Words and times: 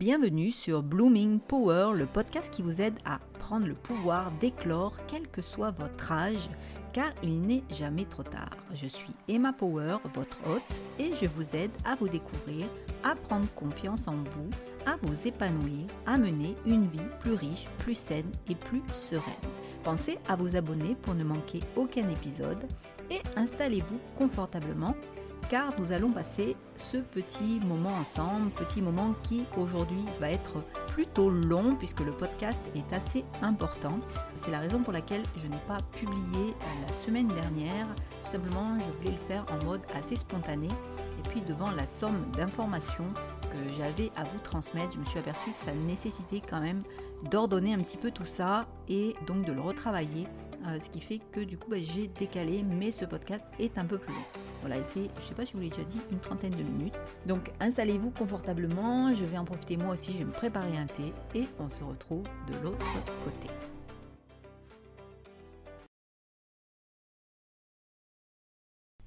Bienvenue 0.00 0.50
sur 0.50 0.82
Blooming 0.82 1.40
Power, 1.40 1.90
le 1.94 2.06
podcast 2.06 2.50
qui 2.50 2.62
vous 2.62 2.80
aide 2.80 2.98
à 3.04 3.18
prendre 3.38 3.66
le 3.66 3.74
pouvoir 3.74 4.30
d'éclore 4.40 4.96
quel 5.06 5.28
que 5.28 5.42
soit 5.42 5.72
votre 5.72 6.10
âge, 6.10 6.48
car 6.94 7.12
il 7.22 7.42
n'est 7.42 7.62
jamais 7.68 8.06
trop 8.06 8.22
tard. 8.22 8.56
Je 8.72 8.86
suis 8.86 9.12
Emma 9.28 9.52
Power, 9.52 9.98
votre 10.14 10.38
hôte, 10.48 10.80
et 10.98 11.14
je 11.14 11.26
vous 11.26 11.44
aide 11.54 11.70
à 11.84 11.96
vous 11.96 12.08
découvrir, 12.08 12.66
à 13.04 13.14
prendre 13.14 13.46
confiance 13.52 14.08
en 14.08 14.16
vous, 14.16 14.48
à 14.86 14.96
vous 15.02 15.28
épanouir, 15.28 15.86
à 16.06 16.16
mener 16.16 16.56
une 16.64 16.86
vie 16.86 16.98
plus 17.20 17.34
riche, 17.34 17.68
plus 17.76 17.92
saine 17.92 18.32
et 18.48 18.54
plus 18.54 18.80
sereine. 18.94 19.34
Pensez 19.84 20.16
à 20.28 20.34
vous 20.34 20.56
abonner 20.56 20.96
pour 21.02 21.12
ne 21.12 21.24
manquer 21.24 21.60
aucun 21.76 22.08
épisode 22.08 22.66
et 23.10 23.20
installez-vous 23.36 24.00
confortablement 24.16 24.94
car 25.48 25.72
nous 25.78 25.92
allons 25.92 26.10
passer 26.10 26.56
ce 26.76 26.98
petit 26.98 27.60
moment 27.64 27.94
ensemble, 27.94 28.50
petit 28.50 28.82
moment 28.82 29.14
qui 29.22 29.44
aujourd'hui 29.56 30.04
va 30.20 30.30
être 30.30 30.62
plutôt 30.88 31.30
long 31.30 31.74
puisque 31.76 32.00
le 32.00 32.12
podcast 32.12 32.62
est 32.74 32.92
assez 32.94 33.24
important. 33.42 33.98
C'est 34.36 34.50
la 34.50 34.60
raison 34.60 34.80
pour 34.82 34.92
laquelle 34.92 35.22
je 35.36 35.46
n'ai 35.46 35.60
pas 35.66 35.78
publié 35.92 36.54
la 36.86 36.92
semaine 36.94 37.28
dernière. 37.28 37.86
Tout 38.22 38.30
simplement, 38.30 38.78
je 38.78 38.98
voulais 38.98 39.16
le 39.16 39.26
faire 39.28 39.44
en 39.52 39.64
mode 39.64 39.82
assez 39.98 40.16
spontané. 40.16 40.68
Et 40.68 41.28
puis 41.28 41.40
devant 41.42 41.70
la 41.70 41.86
somme 41.86 42.30
d'informations 42.36 43.12
que 43.42 43.72
j'avais 43.76 44.10
à 44.16 44.24
vous 44.24 44.38
transmettre, 44.42 44.92
je 44.94 44.98
me 44.98 45.04
suis 45.04 45.18
aperçu 45.18 45.50
que 45.52 45.58
ça 45.58 45.72
nécessitait 45.86 46.42
quand 46.48 46.60
même 46.60 46.82
d'ordonner 47.30 47.74
un 47.74 47.78
petit 47.78 47.96
peu 47.96 48.10
tout 48.10 48.24
ça 48.24 48.66
et 48.88 49.14
donc 49.26 49.44
de 49.44 49.52
le 49.52 49.60
retravailler 49.60 50.26
euh, 50.26 50.49
ce 50.80 50.90
qui 50.90 51.00
fait 51.00 51.20
que 51.32 51.40
du 51.40 51.58
coup 51.58 51.70
bah, 51.70 51.76
j'ai 51.80 52.08
décalé, 52.08 52.62
mais 52.62 52.92
ce 52.92 53.04
podcast 53.04 53.44
est 53.58 53.76
un 53.78 53.84
peu 53.84 53.98
plus 53.98 54.12
long. 54.12 54.24
Voilà, 54.60 54.76
il 54.76 54.84
fait, 54.84 55.10
je 55.18 55.24
sais 55.24 55.34
pas 55.34 55.44
si 55.44 55.52
je 55.52 55.56
vous 55.56 55.62
l'ai 55.62 55.70
déjà 55.70 55.84
dit, 55.84 56.00
une 56.10 56.20
trentaine 56.20 56.52
de 56.52 56.62
minutes. 56.62 56.94
Donc 57.26 57.50
installez-vous 57.60 58.10
confortablement, 58.10 59.12
je 59.14 59.24
vais 59.24 59.38
en 59.38 59.44
profiter 59.44 59.76
moi 59.76 59.94
aussi, 59.94 60.12
je 60.12 60.18
vais 60.18 60.24
me 60.24 60.32
préparer 60.32 60.76
un 60.76 60.86
thé 60.86 61.12
et 61.34 61.44
on 61.58 61.68
se 61.68 61.82
retrouve 61.82 62.24
de 62.48 62.54
l'autre 62.62 62.84
côté. 63.24 63.48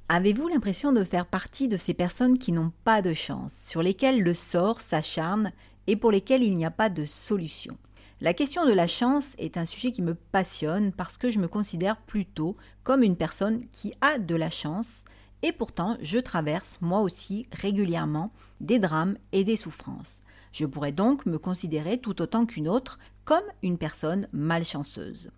Avez-vous 0.10 0.48
l'impression 0.48 0.92
de 0.92 1.04
faire 1.04 1.26
partie 1.26 1.68
de 1.68 1.78
ces 1.78 1.96
personnes 1.96 2.38
qui 2.38 2.52
n'ont 2.52 2.72
pas 2.84 3.02
de 3.02 3.14
chance, 3.14 3.54
sur 3.66 3.82
lesquelles 3.82 4.22
le 4.22 4.36
sort 4.36 4.80
s'acharne 4.80 5.52
et 5.88 5.96
pour 5.96 6.12
lesquelles 6.12 6.44
il 6.44 6.54
n'y 6.54 6.66
a 6.66 6.72
pas 6.72 6.90
de 6.90 7.04
solution? 7.04 7.78
La 8.24 8.34
question 8.34 8.66
de 8.66 8.72
la 8.72 8.88
chance 8.88 9.26
est 9.38 9.58
un 9.58 9.66
sujet 9.66 9.92
qui 9.92 10.02
me 10.02 10.16
passionne 10.16 10.94
parce 10.94 11.18
que 11.18 11.30
je 11.30 11.40
me 11.40 11.50
considère 11.50 11.98
plutôt 11.98 12.56
comme 12.84 13.04
une 13.04 13.18
personne 13.18 13.66
qui 13.74 13.94
a 14.00 14.18
de 14.18 14.34
la 14.34 14.50
chance 14.50 15.04
et 15.42 15.52
pourtant 15.52 15.98
je 16.00 16.20
traverse 16.20 16.78
moi 16.80 17.02
aussi 17.02 17.48
régulièrement 17.52 18.32
des 18.62 18.80
drames 18.80 19.18
et 19.34 19.44
des 19.44 19.58
souffrances. 19.58 20.22
Je 20.54 20.66
pourrais 20.66 20.94
donc 20.94 21.26
me 21.26 21.38
considérer 21.38 21.98
tout 21.98 22.22
autant 22.22 22.46
qu'une 22.46 22.70
autre 22.70 22.98
comme 23.26 23.44
une 23.62 23.78
personne 23.78 24.30
malchanceuse. 24.32 25.30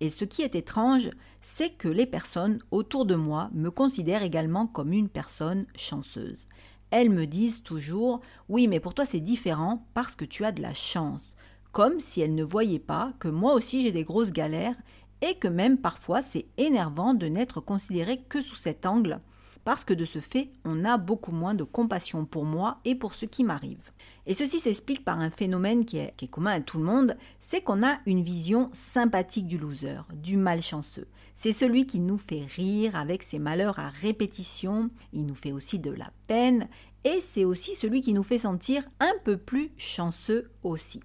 Et 0.00 0.10
ce 0.10 0.26
qui 0.26 0.42
est 0.42 0.54
étrange, 0.54 1.08
c'est 1.40 1.70
que 1.70 1.88
les 1.88 2.04
personnes 2.04 2.58
autour 2.70 3.06
de 3.06 3.14
moi 3.14 3.48
me 3.54 3.70
considèrent 3.70 4.22
également 4.22 4.66
comme 4.66 4.92
une 4.92 5.08
personne 5.08 5.64
chanceuse. 5.76 6.46
Elles 6.90 7.08
me 7.08 7.24
disent 7.26 7.62
toujours 7.62 8.20
Oui, 8.50 8.68
mais 8.68 8.80
pour 8.80 8.92
toi 8.92 9.06
c'est 9.06 9.20
différent 9.20 9.86
parce 9.94 10.14
que 10.14 10.26
tu 10.26 10.44
as 10.44 10.52
de 10.52 10.60
la 10.60 10.74
chance 10.74 11.34
comme 11.74 11.98
si 11.98 12.20
elle 12.20 12.36
ne 12.36 12.44
voyait 12.44 12.78
pas 12.78 13.12
que 13.18 13.26
moi 13.26 13.52
aussi 13.52 13.82
j'ai 13.82 13.90
des 13.90 14.04
grosses 14.04 14.30
galères 14.30 14.76
et 15.20 15.34
que 15.34 15.48
même 15.48 15.76
parfois 15.76 16.22
c'est 16.22 16.46
énervant 16.56 17.14
de 17.14 17.26
n'être 17.26 17.60
considéré 17.60 18.18
que 18.28 18.40
sous 18.40 18.54
cet 18.54 18.86
angle, 18.86 19.20
parce 19.64 19.84
que 19.84 19.92
de 19.92 20.04
ce 20.04 20.20
fait, 20.20 20.50
on 20.64 20.84
a 20.84 20.98
beaucoup 20.98 21.32
moins 21.32 21.54
de 21.54 21.64
compassion 21.64 22.26
pour 22.26 22.44
moi 22.44 22.78
et 22.84 22.94
pour 22.94 23.14
ce 23.14 23.26
qui 23.26 23.42
m'arrive. 23.42 23.90
Et 24.26 24.34
ceci 24.34 24.60
s'explique 24.60 25.04
par 25.04 25.18
un 25.18 25.30
phénomène 25.30 25.84
qui 25.84 25.96
est, 25.96 26.30
commun 26.30 26.52
à 26.52 26.60
tout 26.60 26.78
le 26.78 26.84
monde, 26.84 27.16
c'est 27.40 27.62
qu'on 27.62 27.84
a 27.84 27.98
une 28.06 28.22
vision 28.22 28.70
sympathique 28.72 29.48
du 29.48 29.58
loser, 29.58 30.02
du 30.12 30.36
malchanceux. 30.36 31.08
C'est 31.34 31.52
celui 31.52 31.86
qui 31.86 31.98
nous 31.98 32.18
fait 32.18 32.46
rire 32.54 32.94
avec 32.94 33.24
ses 33.24 33.40
malheurs 33.40 33.80
à 33.80 33.88
répétition, 33.88 34.90
il 35.12 35.26
nous 35.26 35.34
fait 35.34 35.52
aussi 35.52 35.80
de 35.80 35.90
la 35.90 36.12
peine, 36.28 36.68
et 37.02 37.20
c'est 37.20 37.44
aussi 37.44 37.74
celui 37.74 38.00
qui 38.00 38.12
nous 38.12 38.22
fait 38.22 38.38
sentir 38.38 38.84
un 39.00 39.14
peu 39.24 39.36
plus 39.36 39.72
chanceux 39.76 40.52
aussi. 40.62 41.00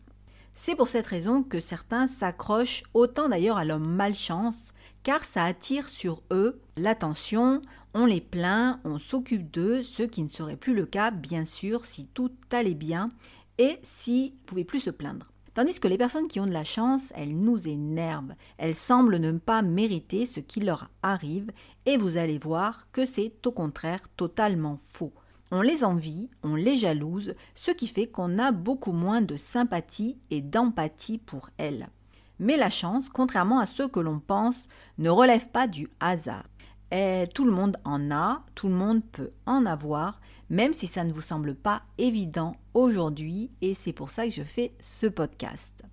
C'est 0.62 0.76
pour 0.76 0.90
cette 0.90 1.08
raison 1.08 1.42
que 1.42 1.62
certains 1.62 2.06
s'accrochent 2.06 2.84
autant 2.94 3.30
d'ailleurs 3.30 3.58
à 3.58 3.64
leur 3.64 3.80
malchance, 3.80 4.74
car 5.04 5.24
ça 5.24 5.46
attire 5.46 5.88
sur 5.88 6.22
eux 6.32 6.60
l'attention, 6.76 7.62
on 7.94 8.06
les 8.06 8.20
plaint, 8.20 8.82
on 8.84 9.00
s'occupe 9.00 9.50
d'eux, 9.50 9.84
ce 9.84 10.04
qui 10.04 10.22
ne 10.22 10.28
serait 10.28 10.58
plus 10.58 10.76
le 10.76 10.86
cas 10.86 11.12
bien 11.12 11.46
sûr 11.46 11.86
si 11.86 12.08
tout 12.08 12.32
allait 12.52 12.74
bien 12.74 13.10
et 13.58 13.80
s'ils 13.84 14.34
ne 14.34 14.46
pouvaient 14.46 14.66
plus 14.66 14.82
se 14.82 14.90
plaindre. 14.90 15.32
Tandis 15.54 15.80
que 15.80 15.88
les 15.88 15.98
personnes 15.98 16.28
qui 16.28 16.42
ont 16.42 16.46
de 16.46 16.52
la 16.52 16.66
chance, 16.66 17.14
elles 17.16 17.36
nous 17.36 17.66
énervent, 17.66 18.34
elles 18.58 18.76
semblent 18.76 19.18
ne 19.18 19.32
pas 19.32 19.62
mériter 19.62 20.26
ce 20.26 20.42
qui 20.42 20.60
leur 20.60 20.90
arrive 21.04 21.52
et 21.86 21.96
vous 21.96 22.18
allez 22.18 22.38
voir 22.38 22.88
que 22.92 23.06
c'est 23.06 23.48
au 23.48 23.52
contraire 23.54 24.02
totalement 24.18 24.78
faux. 24.82 25.14
On 25.52 25.62
les 25.62 25.84
envie, 25.84 26.30
on 26.44 26.56
les 26.56 26.78
jalouse, 26.78 27.34
ce 27.56 27.72
qui 27.72 27.88
fait 27.88 28.08
qu'on 28.08 28.38
a 28.38 28.52
beaucoup 28.52 28.92
moins 28.92 29.22
de 29.22 29.36
sympathie 29.36 30.18
et 30.30 30.42
d'empathie 30.42 31.18
pour 31.18 31.50
elles. 31.58 31.90
Mais 32.40 32.56
la 32.56 32.70
chance, 32.70 33.10
contrairement 33.10 33.60
à 33.60 33.66
ce 33.66 33.84
que 33.84 34.00
l'on 34.00 34.20
pense, 34.20 34.68
ne 34.98 35.10
relève 35.10 35.50
pas 35.50 35.68
du 35.68 35.90
hasard. 36.00 36.46
Et 36.92 37.26
tout 37.34 37.46
le 37.46 37.52
monde 37.52 37.78
en 37.84 38.12
a, 38.12 38.44
tout 38.56 38.68
le 38.68 38.76
monde 38.76 39.04
peut 39.12 39.32
en 39.46 39.66
avoir, 39.66 40.22
même 40.50 40.74
si 40.74 40.88
ça 40.88 41.04
ne 41.04 41.12
vous 41.12 41.22
semble 41.22 41.56
pas 41.56 41.82
évident 41.98 42.56
aujourd'hui, 42.74 43.52
et 43.62 43.74
c'est 43.74 43.94
pour 43.94 44.10
ça 44.10 44.26
que 44.26 44.34
je 44.34 44.44
fais 44.44 44.74
ce 44.80 45.08
podcast. 45.08 45.84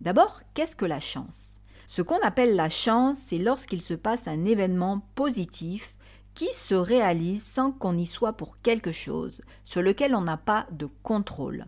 D'abord, 0.00 0.42
qu'est-ce 0.54 0.76
que 0.76 0.86
la 0.86 1.00
chance? 1.00 1.58
Ce 1.86 2.02
qu'on 2.02 2.20
appelle 2.22 2.54
la 2.54 2.70
chance, 2.70 3.18
c'est 3.20 3.38
lorsqu'il 3.38 3.82
se 3.82 3.94
passe 3.94 4.28
un 4.28 4.44
événement 4.44 5.02
positif 5.16 5.96
qui 6.34 6.48
se 6.52 6.74
réalise 6.74 7.42
sans 7.42 7.72
qu'on 7.72 7.96
y 7.96 8.06
soit 8.06 8.34
pour 8.34 8.60
quelque 8.60 8.92
chose, 8.92 9.42
sur 9.64 9.82
lequel 9.82 10.14
on 10.14 10.22
n'a 10.22 10.36
pas 10.36 10.66
de 10.70 10.88
contrôle. 11.02 11.66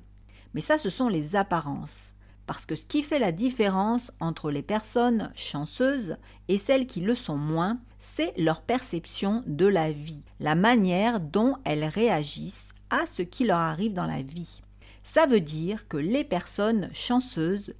Mais 0.54 0.60
ça, 0.60 0.78
ce 0.78 0.90
sont 0.90 1.08
les 1.08 1.36
apparences. 1.36 2.12
Parce 2.46 2.66
que 2.66 2.74
ce 2.74 2.86
qui 2.86 3.02
fait 3.02 3.18
la 3.18 3.32
différence 3.32 4.12
entre 4.20 4.50
les 4.50 4.62
personnes 4.62 5.30
chanceuses 5.34 6.16
et 6.48 6.58
celles 6.58 6.86
qui 6.86 7.00
le 7.00 7.14
sont 7.14 7.36
moins, 7.36 7.78
c'est 7.98 8.36
leur 8.36 8.62
perception 8.62 9.44
de 9.46 9.66
la 9.66 9.92
vie, 9.92 10.24
la 10.40 10.54
manière 10.54 11.20
dont 11.20 11.56
elles 11.64 11.84
réagissent 11.84 12.70
à 12.90 13.06
ce 13.06 13.22
qui 13.22 13.44
leur 13.44 13.58
arrive 13.58 13.94
dans 13.94 14.06
la 14.06 14.22
vie. 14.22 14.60
Ça 15.04 15.26
veut 15.26 15.40
dire 15.40 15.88
que 15.88 15.96
les 15.96 16.24
personnes 16.24 16.90
chanceuses 16.92 17.74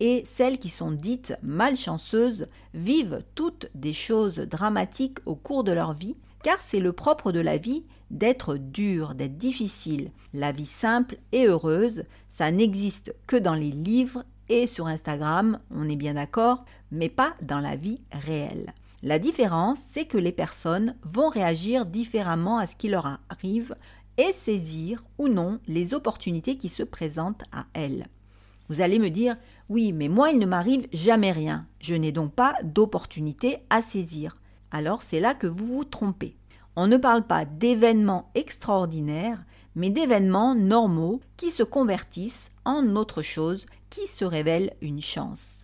et 0.00 0.24
celles 0.26 0.58
qui 0.58 0.68
sont 0.68 0.92
dites 0.92 1.34
malchanceuses 1.42 2.48
vivent 2.74 3.24
toutes 3.34 3.68
des 3.74 3.92
choses 3.92 4.38
dramatiques 4.38 5.18
au 5.26 5.34
cours 5.34 5.64
de 5.64 5.72
leur 5.72 5.92
vie 5.92 6.16
car 6.42 6.60
c'est 6.60 6.80
le 6.80 6.92
propre 6.92 7.32
de 7.32 7.40
la 7.40 7.56
vie 7.56 7.84
d'être 8.10 8.56
dur, 8.56 9.14
d'être 9.14 9.38
difficile. 9.38 10.10
La 10.32 10.52
vie 10.52 10.66
simple 10.66 11.18
et 11.32 11.46
heureuse, 11.46 12.04
ça 12.28 12.50
n'existe 12.50 13.14
que 13.26 13.36
dans 13.36 13.54
les 13.54 13.70
livres 13.70 14.24
et 14.48 14.66
sur 14.66 14.86
Instagram, 14.86 15.58
on 15.70 15.88
est 15.88 15.96
bien 15.96 16.14
d'accord, 16.14 16.64
mais 16.90 17.08
pas 17.08 17.34
dans 17.42 17.60
la 17.60 17.76
vie 17.76 18.00
réelle. 18.12 18.72
La 19.02 19.18
différence, 19.18 19.78
c'est 19.92 20.06
que 20.06 20.18
les 20.18 20.32
personnes 20.32 20.96
vont 21.02 21.28
réagir 21.28 21.86
différemment 21.86 22.58
à 22.58 22.66
ce 22.66 22.76
qui 22.76 22.88
leur 22.88 23.18
arrive 23.28 23.76
et 24.16 24.32
saisir 24.32 25.04
ou 25.18 25.28
non 25.28 25.60
les 25.68 25.94
opportunités 25.94 26.56
qui 26.56 26.68
se 26.68 26.82
présentent 26.82 27.44
à 27.52 27.66
elles. 27.74 28.06
Vous 28.68 28.80
allez 28.80 28.98
me 28.98 29.08
dire, 29.08 29.36
oui, 29.68 29.92
mais 29.92 30.08
moi, 30.08 30.30
il 30.30 30.38
ne 30.38 30.46
m'arrive 30.46 30.88
jamais 30.92 31.32
rien. 31.32 31.66
Je 31.80 31.94
n'ai 31.94 32.12
donc 32.12 32.34
pas 32.34 32.54
d'opportunité 32.62 33.58
à 33.70 33.82
saisir 33.82 34.37
alors 34.70 35.02
c'est 35.02 35.20
là 35.20 35.34
que 35.34 35.46
vous 35.46 35.66
vous 35.66 35.84
trompez. 35.84 36.36
On 36.76 36.86
ne 36.86 36.96
parle 36.96 37.26
pas 37.26 37.44
d'événements 37.44 38.30
extraordinaires, 38.34 39.44
mais 39.74 39.90
d'événements 39.90 40.54
normaux 40.54 41.20
qui 41.36 41.50
se 41.50 41.62
convertissent 41.62 42.50
en 42.64 42.96
autre 42.96 43.22
chose 43.22 43.66
qui 43.90 44.06
se 44.06 44.24
révèle 44.24 44.74
une 44.80 45.00
chance. 45.00 45.58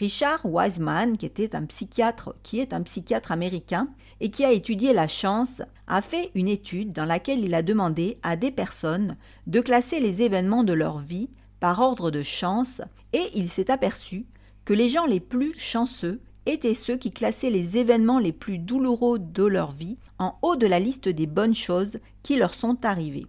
Richard 0.00 0.46
Wiseman, 0.46 1.18
qui 1.18 1.26
était 1.26 1.54
un 1.54 1.66
psychiatre, 1.66 2.34
qui 2.42 2.58
est 2.58 2.72
un 2.72 2.82
psychiatre 2.82 3.32
américain 3.32 3.88
et 4.20 4.30
qui 4.30 4.46
a 4.46 4.50
étudié 4.52 4.94
la 4.94 5.08
chance, 5.08 5.60
a 5.86 6.00
fait 6.00 6.30
une 6.34 6.48
étude 6.48 6.92
dans 6.92 7.04
laquelle 7.04 7.44
il 7.44 7.54
a 7.54 7.62
demandé 7.62 8.18
à 8.22 8.36
des 8.36 8.50
personnes 8.50 9.18
de 9.46 9.60
classer 9.60 10.00
les 10.00 10.22
événements 10.22 10.64
de 10.64 10.72
leur 10.72 11.00
vie 11.00 11.28
par 11.60 11.80
ordre 11.80 12.10
de 12.10 12.22
chance 12.22 12.80
et 13.12 13.28
il 13.34 13.50
s'est 13.50 13.70
aperçu 13.70 14.24
que 14.64 14.72
les 14.72 14.88
gens 14.88 15.04
les 15.04 15.20
plus 15.20 15.52
chanceux 15.58 16.22
étaient 16.46 16.74
ceux 16.74 16.96
qui 16.96 17.10
classaient 17.10 17.50
les 17.50 17.76
événements 17.76 18.18
les 18.18 18.32
plus 18.32 18.58
douloureux 18.58 19.18
de 19.18 19.44
leur 19.44 19.72
vie 19.72 19.98
en 20.18 20.36
haut 20.42 20.56
de 20.56 20.66
la 20.66 20.80
liste 20.80 21.08
des 21.08 21.26
bonnes 21.26 21.54
choses 21.54 21.98
qui 22.22 22.36
leur 22.36 22.54
sont 22.54 22.84
arrivées. 22.84 23.26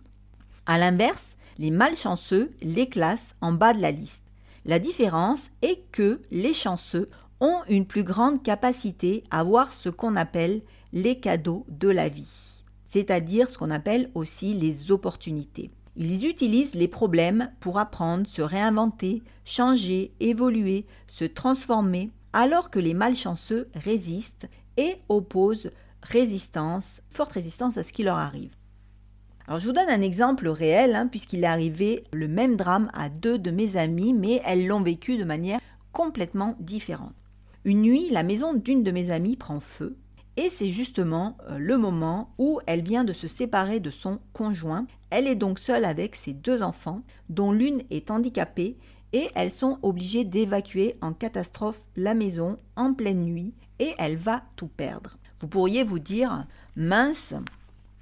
A 0.65 0.77
l'inverse, 0.77 1.37
les 1.57 1.71
malchanceux 1.71 2.51
les 2.61 2.87
classent 2.87 3.35
en 3.41 3.51
bas 3.51 3.73
de 3.73 3.81
la 3.81 3.91
liste. 3.91 4.25
La 4.65 4.79
différence 4.79 5.43
est 5.61 5.81
que 5.91 6.21
les 6.31 6.53
chanceux 6.53 7.09
ont 7.39 7.61
une 7.67 7.85
plus 7.85 8.03
grande 8.03 8.43
capacité 8.43 9.23
à 9.31 9.43
voir 9.43 9.73
ce 9.73 9.89
qu'on 9.89 10.15
appelle 10.15 10.61
les 10.93 11.19
cadeaux 11.19 11.65
de 11.69 11.89
la 11.89 12.09
vie, 12.09 12.63
c'est-à-dire 12.89 13.49
ce 13.49 13.57
qu'on 13.57 13.71
appelle 13.71 14.11
aussi 14.13 14.53
les 14.53 14.91
opportunités. 14.91 15.71
Ils 15.97 16.25
utilisent 16.25 16.75
les 16.75 16.87
problèmes 16.87 17.51
pour 17.59 17.79
apprendre, 17.79 18.27
se 18.27 18.41
réinventer, 18.41 19.23
changer, 19.43 20.13
évoluer, 20.19 20.85
se 21.07 21.25
transformer, 21.25 22.11
alors 22.33 22.69
que 22.69 22.79
les 22.79 22.93
malchanceux 22.93 23.69
résistent 23.75 24.47
et 24.77 24.97
opposent 25.09 25.71
résistance, 26.01 27.01
forte 27.09 27.33
résistance 27.33 27.77
à 27.77 27.83
ce 27.83 27.93
qui 27.93 28.03
leur 28.03 28.17
arrive. 28.17 28.55
Alors 29.47 29.59
je 29.59 29.67
vous 29.67 29.73
donne 29.73 29.89
un 29.89 30.01
exemple 30.01 30.47
réel, 30.47 30.95
hein, 30.95 31.07
puisqu'il 31.07 31.43
est 31.43 31.47
arrivé 31.47 32.03
le 32.13 32.27
même 32.27 32.55
drame 32.55 32.89
à 32.93 33.09
deux 33.09 33.37
de 33.37 33.51
mes 33.51 33.75
amies, 33.75 34.13
mais 34.13 34.41
elles 34.45 34.67
l'ont 34.67 34.81
vécu 34.81 35.17
de 35.17 35.23
manière 35.23 35.59
complètement 35.91 36.55
différente. 36.59 37.13
Une 37.65 37.81
nuit, 37.81 38.09
la 38.11 38.23
maison 38.23 38.53
d'une 38.53 38.83
de 38.83 38.91
mes 38.91 39.11
amies 39.11 39.35
prend 39.35 39.59
feu, 39.59 39.97
et 40.37 40.49
c'est 40.49 40.69
justement 40.69 41.37
euh, 41.49 41.57
le 41.57 41.77
moment 41.77 42.33
où 42.37 42.59
elle 42.65 42.81
vient 42.81 43.03
de 43.03 43.13
se 43.13 43.27
séparer 43.27 43.79
de 43.79 43.91
son 43.91 44.19
conjoint. 44.33 44.87
Elle 45.09 45.27
est 45.27 45.35
donc 45.35 45.59
seule 45.59 45.85
avec 45.85 46.15
ses 46.15 46.33
deux 46.33 46.63
enfants, 46.63 47.03
dont 47.29 47.51
l'une 47.51 47.83
est 47.91 48.09
handicapée, 48.09 48.77
et 49.13 49.29
elles 49.35 49.51
sont 49.51 49.79
obligées 49.81 50.25
d'évacuer 50.25 50.97
en 51.01 51.13
catastrophe 51.13 51.87
la 51.95 52.13
maison 52.13 52.57
en 52.75 52.93
pleine 52.93 53.23
nuit, 53.23 53.53
et 53.79 53.93
elle 53.97 54.15
va 54.15 54.43
tout 54.55 54.67
perdre. 54.67 55.17
Vous 55.39 55.47
pourriez 55.47 55.83
vous 55.83 55.99
dire, 55.99 56.45
mince, 56.75 57.33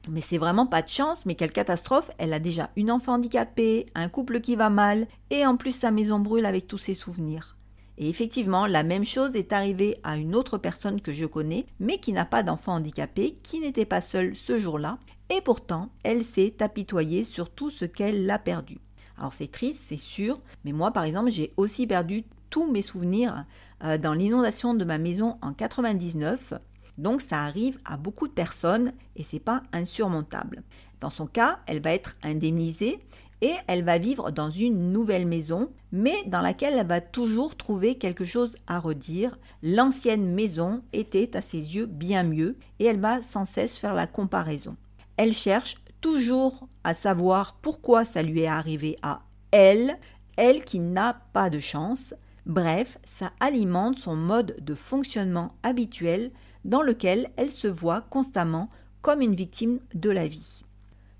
mais 0.10 0.22
c'est 0.22 0.38
vraiment 0.38 0.66
pas 0.66 0.82
de 0.82 0.90
chance, 0.90 1.26
mais 1.26 1.36
quelle 1.36 1.52
catastrophe, 1.52 2.12
elle 2.18 2.34
a 2.34 2.40
déjà 2.40 2.70
une 2.76 2.92
enfant 2.92 3.14
handicapée, 3.14 3.86
un 3.96 4.10
couple 4.10 4.42
qui 4.42 4.56
va 4.56 4.70
mal, 4.70 5.08
et 5.30 5.46
en 5.46 5.58
plus 5.58 5.74
sa 5.74 5.92
maison 5.92 6.20
brûle 6.20 6.46
avec 6.46 6.68
tous 6.68 6.78
ses 6.78 6.94
souvenirs. 6.94 7.56
Et 7.98 8.10
effectivement, 8.10 8.66
la 8.66 8.84
même 8.84 9.06
chose 9.06 9.36
est 9.36 9.52
arrivée 9.52 9.98
à 10.04 10.18
une 10.18 10.36
autre 10.36 10.58
personne 10.58 11.02
que 11.02 11.12
je 11.12 11.26
connais, 11.26 11.66
mais 11.80 11.98
qui 11.98 12.14
n'a 12.14 12.26
pas 12.26 12.44
d'enfant 12.44 12.76
handicapé, 12.76 13.38
qui 13.44 13.60
n'était 13.60 13.86
pas 13.86 14.02
seule 14.02 14.36
ce 14.36 14.58
jour-là, 14.58 15.00
et 15.30 15.42
pourtant, 15.42 15.90
elle 16.04 16.24
s'est 16.24 16.56
apitoyée 16.62 17.24
sur 17.24 17.50
tout 17.50 17.70
ce 17.70 17.86
qu'elle 17.86 18.30
a 18.32 18.40
perdu. 18.40 18.80
Alors 19.20 19.34
c'est 19.34 19.52
triste, 19.52 19.84
c'est 19.86 19.98
sûr, 19.98 20.40
mais 20.66 20.72
moi 20.72 20.92
par 20.92 21.04
exemple, 21.04 21.30
j'ai 21.30 21.54
aussi 21.58 21.86
perdu 21.86 22.24
tous 22.50 22.72
mes 22.72 22.82
souvenirs 22.82 23.46
euh, 23.84 23.98
dans 23.98 24.14
l'inondation 24.14 24.74
de 24.74 24.84
ma 24.84 24.98
maison 24.98 25.38
en 25.42 25.54
99 25.54 26.54
donc 27.00 27.22
ça 27.22 27.44
arrive 27.46 27.80
à 27.86 27.96
beaucoup 27.96 28.28
de 28.28 28.34
personnes 28.34 28.92
et 29.16 29.24
c'est 29.24 29.40
pas 29.40 29.64
insurmontable. 29.72 30.64
Dans 31.00 31.10
son 31.10 31.28
cas, 31.28 31.60
elle 31.66 31.82
va 31.82 31.94
être 31.94 32.18
indemnisée 32.24 33.00
et 33.42 33.54
elle 33.68 33.86
va 33.86 33.98
vivre 33.98 34.32
dans 34.32 34.50
une 34.50 34.92
nouvelle 34.92 35.26
maison, 35.26 35.70
mais 35.94 36.16
dans 36.26 36.42
laquelle 36.42 36.74
elle 36.78 36.86
va 36.86 37.00
toujours 37.00 37.56
trouver 37.56 37.96
quelque 37.96 38.26
chose 38.26 38.58
à 38.68 38.80
redire. 38.80 39.40
L'ancienne 39.64 40.34
maison 40.34 40.84
était 40.92 41.38
à 41.38 41.42
ses 41.42 41.74
yeux 41.74 41.86
bien 41.86 42.24
mieux 42.24 42.58
et 42.80 42.86
elle 42.86 43.00
va 43.00 43.22
sans 43.22 43.46
cesse 43.46 43.78
faire 43.78 43.94
la 43.94 44.06
comparaison. 44.06 44.76
Elle 45.16 45.34
cherche 45.34 45.78
toujours 46.02 46.68
à 46.84 46.94
savoir 46.94 47.58
pourquoi 47.62 48.06
ça 48.06 48.22
lui 48.22 48.42
est 48.42 48.48
arrivé 48.48 48.98
à 49.02 49.20
elle, 49.52 49.98
elle 50.38 50.64
qui 50.64 50.80
n'a 50.80 51.22
pas 51.34 51.50
de 51.50 51.60
chance. 51.60 52.14
Bref, 52.46 52.98
ça 53.04 53.32
alimente 53.40 54.00
son 54.00 54.16
mode 54.16 54.58
de 54.62 54.74
fonctionnement 54.74 55.56
habituel 55.64 56.32
dans 56.66 56.82
lequel 56.82 57.30
elle 57.38 57.52
se 57.52 57.68
voit 57.68 58.02
constamment 58.02 58.70
comme 59.02 59.22
une 59.22 59.36
victime 59.36 59.80
de 59.94 60.10
la 60.10 60.28
vie. 60.28 60.64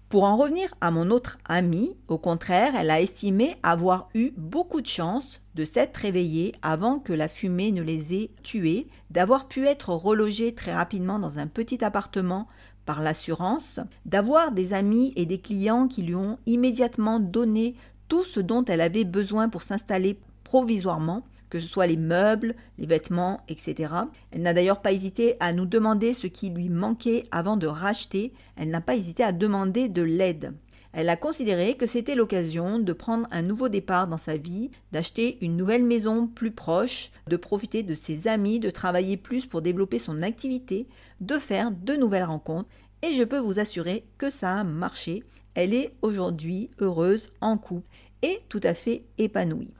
Pour 0.10 0.24
en 0.24 0.38
revenir 0.38 0.74
à 0.82 0.90
mon 0.90 1.12
autre 1.12 1.38
amie, 1.46 1.96
au 2.08 2.18
contraire, 2.18 2.74
elle 2.76 2.90
a 2.90 3.00
estimé 3.00 3.56
avoir 3.62 4.10
eu 4.16 4.32
beaucoup 4.38 4.82
de 4.82 4.88
chance 4.88 5.40
de 5.54 5.66
s'être 5.66 5.98
réveillée 5.98 6.56
avant 6.64 6.98
que 6.98 7.14
la 7.14 7.28
fumée 7.28 7.72
ne 7.72 7.84
les 7.84 8.16
ait 8.16 8.32
tués, 8.42 8.88
d'avoir 9.12 9.48
pu 9.48 9.68
être 9.68 9.94
relogée 9.94 10.56
très 10.56 10.74
rapidement 10.74 11.20
dans 11.20 11.38
un 11.38 11.46
petit 11.46 11.84
appartement 11.84 12.48
par 12.90 13.04
l'assurance, 13.04 13.80
d'avoir 14.08 14.52
des 14.52 14.74
amis 14.74 15.14
et 15.16 15.28
des 15.28 15.38
clients 15.38 15.88
qui 15.88 16.02
lui 16.02 16.16
ont 16.16 16.40
immédiatement 16.48 17.20
donné 17.20 17.76
tout 18.08 18.24
ce 18.24 18.40
dont 18.40 18.66
elle 18.66 18.82
avait 18.82 19.04
besoin 19.04 19.48
pour 19.48 19.62
s'installer 19.62 20.20
provisoirement, 20.44 21.24
que 21.52 21.60
ce 21.60 21.68
soit 21.68 21.86
les 21.86 21.98
meubles, 21.98 22.56
les 22.80 22.88
vêtements, 22.88 23.42
etc. 23.48 23.94
Elle 24.32 24.42
n'a 24.42 24.56
d'ailleurs 24.56 24.82
pas 24.82 24.92
hésité 24.92 25.36
à 25.40 25.54
nous 25.54 25.68
demander 25.68 26.16
ce 26.16 26.26
qui 26.26 26.50
lui 26.50 26.68
manquait 26.70 27.26
avant 27.30 27.58
de 27.58 27.68
racheter, 27.68 28.34
elle 28.56 28.72
n'a 28.72 28.82
pas 28.82 28.96
hésité 28.96 29.24
à 29.24 29.34
demander 29.34 29.88
de 29.88 30.02
l'aide. 30.02 30.56
Elle 30.92 31.10
a 31.10 31.18
considéré 31.18 31.76
que 31.76 31.86
c'était 31.86 32.16
l'occasion 32.16 32.80
de 32.80 32.94
prendre 32.94 33.28
un 33.30 33.44
nouveau 33.44 33.70
départ 33.70 34.08
dans 34.08 34.18
sa 34.18 34.38
vie, 34.38 34.72
d'acheter 34.92 35.38
une 35.42 35.56
nouvelle 35.56 35.84
maison 35.84 36.26
plus 36.26 36.52
proche, 36.52 37.12
de 37.28 37.38
profiter 37.38 37.84
de 37.84 37.94
ses 37.94 38.28
amis, 38.28 38.60
de 38.60 38.72
travailler 38.72 39.16
plus 39.16 39.46
pour 39.46 39.62
développer 39.62 40.00
son 40.00 40.24
activité, 40.24 40.88
de 41.22 41.38
faire 41.38 41.72
de 41.72 41.96
nouvelles 41.96 42.24
rencontres, 42.24 42.70
et 43.04 43.14
je 43.14 43.24
peux 43.24 43.38
vous 43.38 43.60
assurer 43.60 44.06
que 44.18 44.30
ça 44.30 44.56
a 44.56 44.64
marché. 44.64 45.24
Elle 45.54 45.74
est 45.74 45.94
aujourd'hui 46.02 46.72
heureuse 46.80 47.30
en 47.40 47.58
couple 47.58 47.88
et 48.22 48.40
tout 48.50 48.62
à 48.64 48.74
fait 48.74 49.04
épanouie. 49.18 49.76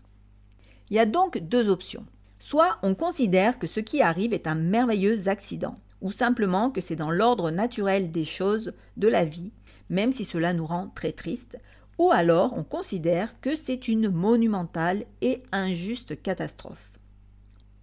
Il 0.90 0.96
y 0.96 1.00
a 1.00 1.06
donc 1.06 1.40
deux 1.40 1.70
options. 1.70 2.06
Soit 2.40 2.78
on 2.84 2.96
considère 2.96 3.60
que 3.60 3.68
ce 3.68 3.80
qui 3.80 4.02
arrive 4.02 4.34
est 4.34 4.48
un 4.48 4.56
merveilleux 4.56 5.28
accident, 5.28 5.80
ou 6.02 6.12
simplement 6.12 6.72
que 6.72 6.82
c'est 6.82 6.96
dans 6.96 7.12
l'ordre 7.12 7.52
naturel 7.52 8.12
des 8.12 8.24
choses 8.24 8.74
de 8.96 9.08
la 9.08 9.26
vie, 9.26 9.52
même 9.90 10.12
si 10.14 10.26
cela 10.26 10.54
nous 10.54 10.66
rend 10.66 10.90
très 10.96 11.12
tristes, 11.12 11.58
ou 11.98 12.12
alors 12.12 12.54
on 12.58 12.64
considère 12.64 13.40
que 13.42 13.56
c'est 13.56 13.88
une 13.88 14.10
monumentale 14.10 15.06
et 15.22 15.44
injuste 15.52 16.22
catastrophe. 16.22 16.90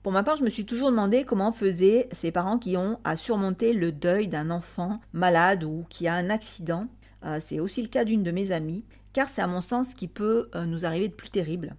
Pour 0.07 0.13
ma 0.13 0.23
part, 0.23 0.37
je 0.37 0.45
me 0.45 0.51
suis 0.51 0.65
toujours 0.65 0.91
demandé 0.91 1.25
comment 1.25 1.51
faisaient 1.51 2.09
ces 2.13 2.31
parents 2.31 2.59
qui 2.59 2.77
ont 2.77 3.01
à 3.03 3.17
surmonter 3.17 3.73
le 3.73 3.91
deuil 3.91 4.29
d'un 4.29 4.51
enfant 4.51 5.01
malade 5.13 5.65
ou 5.65 5.85
qui 5.89 6.07
a 6.07 6.15
un 6.15 6.31
accident. 6.31 6.87
Euh, 7.25 7.41
c'est 7.41 7.59
aussi 7.59 7.83
le 7.83 7.89
cas 7.89 8.05
d'une 8.05 8.23
de 8.23 8.31
mes 8.31 8.53
amies, 8.53 8.85
car 9.13 9.29
c'est 9.29 9.43
à 9.43 9.49
mon 9.49 9.61
sens 9.61 9.89
ce 9.89 9.97
qui 9.97 10.07
peut 10.07 10.49
euh, 10.55 10.65
nous 10.65 10.87
arriver 10.87 11.09
de 11.09 11.13
plus 11.13 11.31
terrible. 11.31 11.75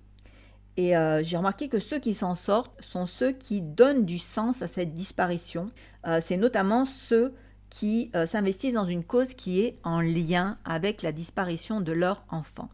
Et 0.75 0.97
euh, 0.97 1.24
j'ai 1.24 1.38
remarqué 1.38 1.69
que 1.69 1.79
ceux 1.79 2.00
qui 2.00 2.13
s'en 2.13 2.35
sortent 2.35 2.74
sont 2.81 3.06
ceux 3.07 3.31
qui 3.31 3.62
donnent 3.62 4.03
du 4.03 4.19
sens 4.19 4.62
à 4.62 4.68
cette 4.68 4.94
disparition. 4.94 5.71
C'est 6.21 6.38
notamment 6.38 6.85
ceux 6.85 7.33
qui 7.69 8.11
euh, 8.15 8.25
s'investissent 8.25 8.75
dans 8.75 8.85
une 8.85 9.03
cause 9.03 9.33
qui 9.33 9.61
est 9.61 9.77
en 9.83 10.01
lien 10.01 10.57
avec 10.65 11.01
la 11.01 11.11
disparition 11.11 11.81
de 11.81 11.91
leur 11.91 12.23
enfant. 12.29 12.69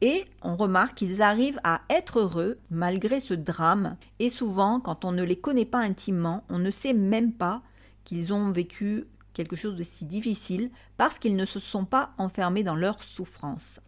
Et 0.00 0.24
on 0.42 0.56
remarque 0.56 0.96
qu'ils 0.96 1.20
arrivent 1.20 1.60
à 1.62 1.82
être 1.90 2.20
heureux 2.20 2.58
malgré 2.70 3.20
ce 3.20 3.34
drame. 3.34 3.96
Et 4.18 4.30
souvent, 4.30 4.80
quand 4.80 5.04
on 5.04 5.12
ne 5.12 5.22
les 5.22 5.36
connaît 5.36 5.66
pas 5.66 5.80
intimement, 5.80 6.44
on 6.48 6.58
ne 6.58 6.70
sait 6.70 6.94
même 6.94 7.32
pas 7.32 7.62
qu'ils 8.04 8.32
ont 8.32 8.50
vécu 8.50 9.04
quelque 9.34 9.56
chose 9.56 9.76
de 9.76 9.84
si 9.84 10.06
difficile 10.06 10.70
parce 10.96 11.18
qu'ils 11.18 11.36
ne 11.36 11.44
se 11.44 11.60
sont 11.60 11.84
pas 11.84 12.10
enfermés 12.16 12.62
dans 12.62 12.76
leur 12.76 13.02
souffrance. 13.02 13.80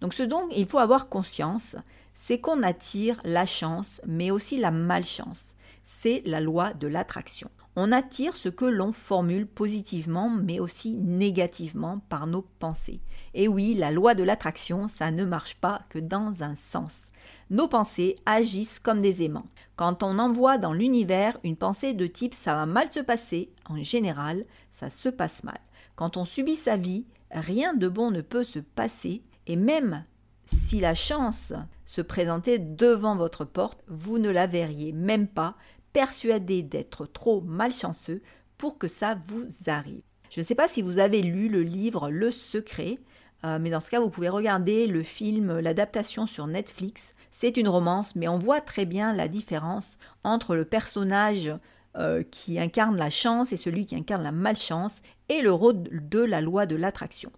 Donc 0.00 0.14
ce 0.14 0.22
dont 0.22 0.48
il 0.54 0.66
faut 0.66 0.78
avoir 0.78 1.08
conscience, 1.08 1.76
c'est 2.14 2.40
qu'on 2.40 2.62
attire 2.62 3.20
la 3.24 3.46
chance, 3.46 4.00
mais 4.06 4.30
aussi 4.30 4.58
la 4.58 4.70
malchance. 4.70 5.54
C'est 5.84 6.22
la 6.26 6.40
loi 6.40 6.72
de 6.72 6.86
l'attraction. 6.86 7.50
On 7.82 7.92
attire 7.92 8.36
ce 8.36 8.50
que 8.50 8.66
l'on 8.66 8.92
formule 8.92 9.46
positivement, 9.46 10.28
mais 10.28 10.60
aussi 10.60 10.96
négativement 10.96 12.00
par 12.10 12.26
nos 12.26 12.42
pensées. 12.42 13.00
Et 13.32 13.48
oui, 13.48 13.72
la 13.72 13.90
loi 13.90 14.14
de 14.14 14.22
l'attraction, 14.22 14.86
ça 14.86 15.10
ne 15.10 15.24
marche 15.24 15.54
pas 15.54 15.80
que 15.88 15.98
dans 15.98 16.42
un 16.42 16.56
sens. 16.56 17.04
Nos 17.48 17.68
pensées 17.68 18.16
agissent 18.26 18.80
comme 18.80 19.00
des 19.00 19.22
aimants. 19.22 19.46
Quand 19.76 20.02
on 20.02 20.18
envoie 20.18 20.58
dans 20.58 20.74
l'univers 20.74 21.38
une 21.42 21.56
pensée 21.56 21.94
de 21.94 22.06
type 22.06 22.34
ça 22.34 22.54
va 22.54 22.66
mal 22.66 22.90
se 22.90 23.00
passer, 23.00 23.50
en 23.66 23.82
général, 23.82 24.44
ça 24.72 24.90
se 24.90 25.08
passe 25.08 25.42
mal. 25.42 25.60
Quand 25.96 26.18
on 26.18 26.26
subit 26.26 26.56
sa 26.56 26.76
vie, 26.76 27.06
rien 27.30 27.72
de 27.72 27.88
bon 27.88 28.10
ne 28.10 28.20
peut 28.20 28.44
se 28.44 28.58
passer, 28.58 29.22
et 29.46 29.56
même 29.56 30.04
si 30.44 30.80
la 30.80 30.94
chance 30.94 31.54
se 31.86 32.02
présentait 32.02 32.58
devant 32.58 33.16
votre 33.16 33.46
porte, 33.46 33.82
vous 33.88 34.18
ne 34.18 34.28
la 34.28 34.46
verriez 34.46 34.92
même 34.92 35.28
pas, 35.28 35.56
persuadé 35.92 36.62
d'être 36.62 37.06
trop 37.06 37.40
malchanceux 37.40 38.22
pour 38.58 38.78
que 38.78 38.88
ça 38.88 39.16
vous 39.26 39.48
arrive. 39.66 40.02
Je 40.30 40.40
ne 40.40 40.44
sais 40.44 40.54
pas 40.54 40.68
si 40.68 40.82
vous 40.82 40.98
avez 40.98 41.22
lu 41.22 41.48
le 41.48 41.62
livre 41.62 42.10
Le 42.10 42.30
Secret, 42.30 42.98
euh, 43.44 43.58
mais 43.60 43.70
dans 43.70 43.80
ce 43.80 43.90
cas, 43.90 44.00
vous 44.00 44.10
pouvez 44.10 44.28
regarder 44.28 44.86
le 44.86 45.02
film, 45.02 45.58
l'adaptation 45.58 46.26
sur 46.26 46.46
Netflix. 46.46 47.14
C'est 47.30 47.56
une 47.56 47.68
romance, 47.68 48.14
mais 48.16 48.28
on 48.28 48.38
voit 48.38 48.60
très 48.60 48.84
bien 48.84 49.14
la 49.14 49.28
différence 49.28 49.98
entre 50.24 50.56
le 50.56 50.64
personnage 50.64 51.52
euh, 51.96 52.22
qui 52.30 52.60
incarne 52.60 52.96
la 52.96 53.10
chance 53.10 53.52
et 53.52 53.56
celui 53.56 53.86
qui 53.86 53.96
incarne 53.96 54.22
la 54.22 54.32
malchance 54.32 55.00
et 55.28 55.42
le 55.42 55.52
rôle 55.52 55.82
de 55.90 56.20
la 56.20 56.40
loi 56.40 56.66
de 56.66 56.76
l'attraction. 56.76 57.32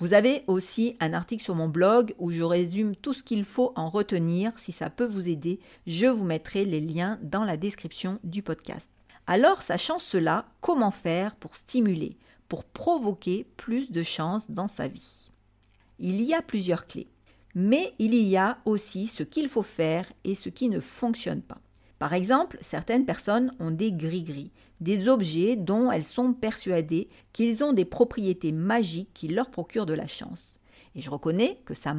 Vous 0.00 0.12
avez 0.12 0.42
aussi 0.48 0.96
un 0.98 1.12
article 1.12 1.44
sur 1.44 1.54
mon 1.54 1.68
blog 1.68 2.14
où 2.18 2.32
je 2.32 2.42
résume 2.42 2.96
tout 2.96 3.14
ce 3.14 3.22
qu'il 3.22 3.44
faut 3.44 3.72
en 3.76 3.88
retenir. 3.88 4.52
Si 4.58 4.72
ça 4.72 4.90
peut 4.90 5.06
vous 5.06 5.28
aider, 5.28 5.60
je 5.86 6.06
vous 6.06 6.24
mettrai 6.24 6.64
les 6.64 6.80
liens 6.80 7.18
dans 7.22 7.44
la 7.44 7.56
description 7.56 8.18
du 8.24 8.42
podcast. 8.42 8.90
Alors, 9.26 9.62
sachant 9.62 10.00
cela, 10.00 10.46
comment 10.60 10.90
faire 10.90 11.36
pour 11.36 11.54
stimuler, 11.54 12.16
pour 12.48 12.64
provoquer 12.64 13.46
plus 13.56 13.92
de 13.92 14.02
chances 14.02 14.50
dans 14.50 14.68
sa 14.68 14.88
vie? 14.88 15.30
Il 16.00 16.20
y 16.20 16.34
a 16.34 16.42
plusieurs 16.42 16.86
clés, 16.86 17.08
mais 17.54 17.94
il 18.00 18.14
y 18.14 18.36
a 18.36 18.58
aussi 18.64 19.06
ce 19.06 19.22
qu'il 19.22 19.48
faut 19.48 19.62
faire 19.62 20.12
et 20.24 20.34
ce 20.34 20.48
qui 20.48 20.68
ne 20.68 20.80
fonctionne 20.80 21.40
pas. 21.40 21.60
Par 21.98 22.12
exemple, 22.12 22.58
certaines 22.60 23.06
personnes 23.06 23.52
ont 23.60 23.70
des 23.70 23.92
gris-gris, 23.92 24.50
des 24.80 25.08
objets 25.08 25.56
dont 25.56 25.90
elles 25.90 26.04
sont 26.04 26.32
persuadées 26.32 27.08
qu'ils 27.32 27.62
ont 27.64 27.72
des 27.72 27.84
propriétés 27.84 28.52
magiques 28.52 29.10
qui 29.14 29.28
leur 29.28 29.50
procurent 29.50 29.86
de 29.86 29.94
la 29.94 30.06
chance. 30.06 30.58
Et 30.94 31.00
je 31.00 31.10
reconnais 31.10 31.60
que 31.64 31.74
ça 31.74 31.94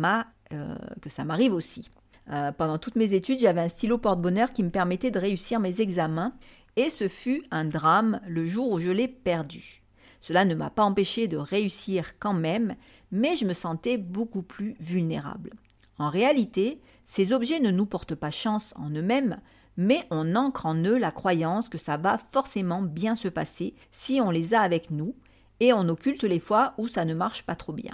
euh, 0.54 1.24
m'arrive 1.26 1.54
aussi. 1.54 1.90
Euh, 2.32 2.52
pendant 2.52 2.78
toutes 2.78 2.96
mes 2.96 3.14
études, 3.14 3.40
j'avais 3.40 3.62
un 3.62 3.70
stylo 3.70 3.98
porte-bonheur 3.98 4.52
qui 4.52 4.64
me 4.64 4.70
permettait 4.70 5.12
de 5.12 5.20
réussir 5.20 5.60
mes 5.60 5.82
examens, 5.82 6.34
et 6.76 6.90
ce 6.90 7.08
fut 7.08 7.44
un 7.52 7.66
drame 7.66 8.20
le 8.28 8.46
jour 8.46 8.72
où 8.72 8.80
je 8.80 8.92
l'ai 8.92 9.08
perdu. 9.08 9.82
Cela 10.20 10.44
ne 10.44 10.56
m'a 10.56 10.70
pas 10.70 10.84
empêché 10.84 11.28
de 11.28 11.38
réussir 11.38 12.18
quand 12.20 12.34
même, 12.34 12.76
mais 13.12 13.36
je 13.36 13.46
me 13.46 13.54
sentais 13.54 13.98
beaucoup 13.98 14.42
plus 14.42 14.76
vulnérable. 14.80 15.52
En 16.00 16.10
réalité, 16.10 16.82
ces 17.06 17.32
objets 17.32 17.60
ne 17.60 17.72
nous 17.72 17.86
portent 17.86 18.16
pas 18.16 18.32
chance 18.32 18.74
en 18.76 18.90
eux-mêmes, 18.90 19.40
mais 19.78 20.06
on 20.10 20.36
ancre 20.36 20.66
en 20.66 20.76
eux 20.76 20.98
la 20.98 21.12
croyance 21.12 21.70
que 21.70 21.78
ça 21.78 21.98
va 21.98 22.18
forcément 22.18 22.82
bien 22.82 23.16
se 23.16 23.28
passer 23.28 23.76
si 23.92 24.22
on 24.22 24.32
les 24.32 24.54
a 24.54 24.62
avec 24.62 24.92
nous, 24.92 25.16
et 25.60 25.74
on 25.74 25.88
occulte 25.88 26.24
les 26.24 26.40
fois 26.40 26.74
où 26.78 26.88
ça 26.88 27.06
ne 27.06 27.14
marche 27.14 27.44
pas 27.44 27.56
trop 27.56 27.74
bien. 27.74 27.94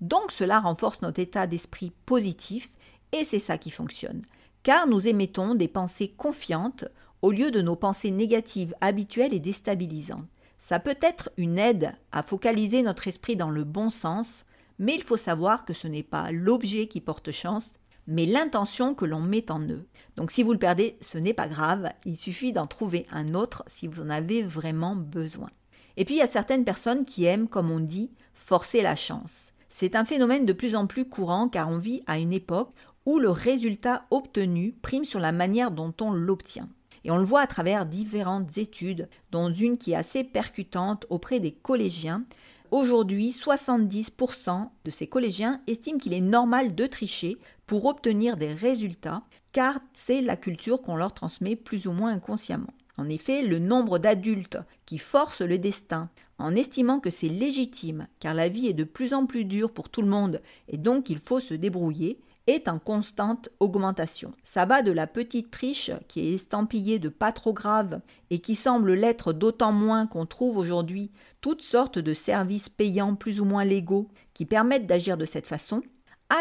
Donc 0.00 0.32
cela 0.32 0.60
renforce 0.60 1.02
notre 1.02 1.20
état 1.20 1.46
d'esprit 1.46 1.92
positif, 2.06 2.70
et 3.12 3.24
c'est 3.24 3.38
ça 3.38 3.58
qui 3.58 3.70
fonctionne, 3.70 4.22
car 4.62 4.86
nous 4.86 5.06
émettons 5.06 5.54
des 5.54 5.68
pensées 5.68 6.08
confiantes 6.08 6.86
au 7.20 7.30
lieu 7.30 7.50
de 7.50 7.60
nos 7.60 7.76
pensées 7.76 8.10
négatives 8.10 8.74
habituelles 8.80 9.34
et 9.34 9.40
déstabilisantes. 9.40 10.26
Ça 10.58 10.80
peut 10.80 10.98
être 11.00 11.30
une 11.36 11.58
aide 11.58 11.92
à 12.12 12.22
focaliser 12.22 12.82
notre 12.82 13.08
esprit 13.08 13.36
dans 13.36 13.50
le 13.50 13.64
bon 13.64 13.90
sens, 13.90 14.44
mais 14.78 14.94
il 14.94 15.02
faut 15.02 15.16
savoir 15.16 15.64
que 15.64 15.72
ce 15.72 15.86
n'est 15.86 16.02
pas 16.02 16.32
l'objet 16.32 16.86
qui 16.86 17.00
porte 17.00 17.30
chance, 17.30 17.70
mais 18.06 18.26
l'intention 18.26 18.94
que 18.94 19.04
l'on 19.04 19.20
met 19.20 19.50
en 19.50 19.60
eux. 19.60 19.86
Donc 20.16 20.30
si 20.30 20.42
vous 20.42 20.52
le 20.52 20.58
perdez, 20.58 20.96
ce 21.00 21.18
n'est 21.18 21.34
pas 21.34 21.48
grave, 21.48 21.90
il 22.04 22.16
suffit 22.16 22.52
d'en 22.52 22.66
trouver 22.66 23.06
un 23.10 23.34
autre 23.34 23.64
si 23.66 23.86
vous 23.86 24.02
en 24.02 24.10
avez 24.10 24.42
vraiment 24.42 24.96
besoin. 24.96 25.50
Et 25.96 26.04
puis 26.04 26.16
il 26.16 26.18
y 26.18 26.22
a 26.22 26.26
certaines 26.26 26.64
personnes 26.64 27.04
qui 27.04 27.24
aiment, 27.24 27.48
comme 27.48 27.70
on 27.70 27.80
dit, 27.80 28.10
forcer 28.34 28.82
la 28.82 28.96
chance. 28.96 29.52
C'est 29.68 29.96
un 29.96 30.04
phénomène 30.04 30.46
de 30.46 30.52
plus 30.52 30.74
en 30.74 30.86
plus 30.86 31.08
courant 31.08 31.48
car 31.48 31.68
on 31.68 31.78
vit 31.78 32.02
à 32.06 32.18
une 32.18 32.32
époque 32.32 32.72
où 33.06 33.18
le 33.18 33.30
résultat 33.30 34.04
obtenu 34.10 34.74
prime 34.82 35.04
sur 35.04 35.18
la 35.18 35.32
manière 35.32 35.70
dont 35.70 35.94
on 36.00 36.12
l'obtient. 36.12 36.68
Et 37.04 37.10
on 37.10 37.16
le 37.16 37.24
voit 37.24 37.40
à 37.40 37.46
travers 37.46 37.84
différentes 37.84 38.56
études, 38.58 39.08
dont 39.32 39.52
une 39.52 39.76
qui 39.76 39.92
est 39.92 39.96
assez 39.96 40.22
percutante 40.22 41.06
auprès 41.10 41.40
des 41.40 41.52
collégiens. 41.52 42.24
Aujourd'hui, 42.70 43.30
70% 43.30 44.68
de 44.84 44.90
ces 44.90 45.06
collégiens 45.06 45.60
estiment 45.66 45.98
qu'il 45.98 46.14
est 46.14 46.20
normal 46.20 46.74
de 46.74 46.86
tricher 46.86 47.38
pour 47.72 47.86
obtenir 47.86 48.36
des 48.36 48.52
résultats, 48.52 49.22
car 49.52 49.80
c'est 49.94 50.20
la 50.20 50.36
culture 50.36 50.82
qu'on 50.82 50.94
leur 50.94 51.14
transmet 51.14 51.56
plus 51.56 51.86
ou 51.86 51.92
moins 51.92 52.12
inconsciemment. 52.12 52.74
En 52.98 53.08
effet, 53.08 53.40
le 53.40 53.58
nombre 53.58 53.98
d'adultes 53.98 54.58
qui 54.84 54.98
forcent 54.98 55.40
le 55.40 55.56
destin 55.56 56.10
en 56.36 56.54
estimant 56.54 57.00
que 57.00 57.08
c'est 57.08 57.30
légitime, 57.30 58.08
car 58.20 58.34
la 58.34 58.50
vie 58.50 58.66
est 58.66 58.74
de 58.74 58.84
plus 58.84 59.14
en 59.14 59.24
plus 59.24 59.46
dure 59.46 59.72
pour 59.72 59.88
tout 59.88 60.02
le 60.02 60.08
monde 60.08 60.42
et 60.68 60.76
donc 60.76 61.08
il 61.08 61.18
faut 61.18 61.40
se 61.40 61.54
débrouiller, 61.54 62.20
est 62.46 62.68
en 62.68 62.78
constante 62.78 63.48
augmentation. 63.58 64.32
Ça 64.44 64.66
va 64.66 64.82
de 64.82 64.92
la 64.92 65.06
petite 65.06 65.50
triche 65.50 65.92
qui 66.08 66.20
est 66.28 66.34
estampillée 66.34 66.98
de 66.98 67.08
pas 67.08 67.32
trop 67.32 67.54
grave 67.54 68.02
et 68.28 68.40
qui 68.40 68.54
semble 68.54 68.92
l'être 68.92 69.32
d'autant 69.32 69.72
moins 69.72 70.06
qu'on 70.06 70.26
trouve 70.26 70.58
aujourd'hui 70.58 71.10
toutes 71.40 71.62
sortes 71.62 71.98
de 71.98 72.12
services 72.12 72.68
payants 72.68 73.14
plus 73.14 73.40
ou 73.40 73.46
moins 73.46 73.64
légaux 73.64 74.08
qui 74.34 74.44
permettent 74.44 74.86
d'agir 74.86 75.16
de 75.16 75.24
cette 75.24 75.46
façon, 75.46 75.80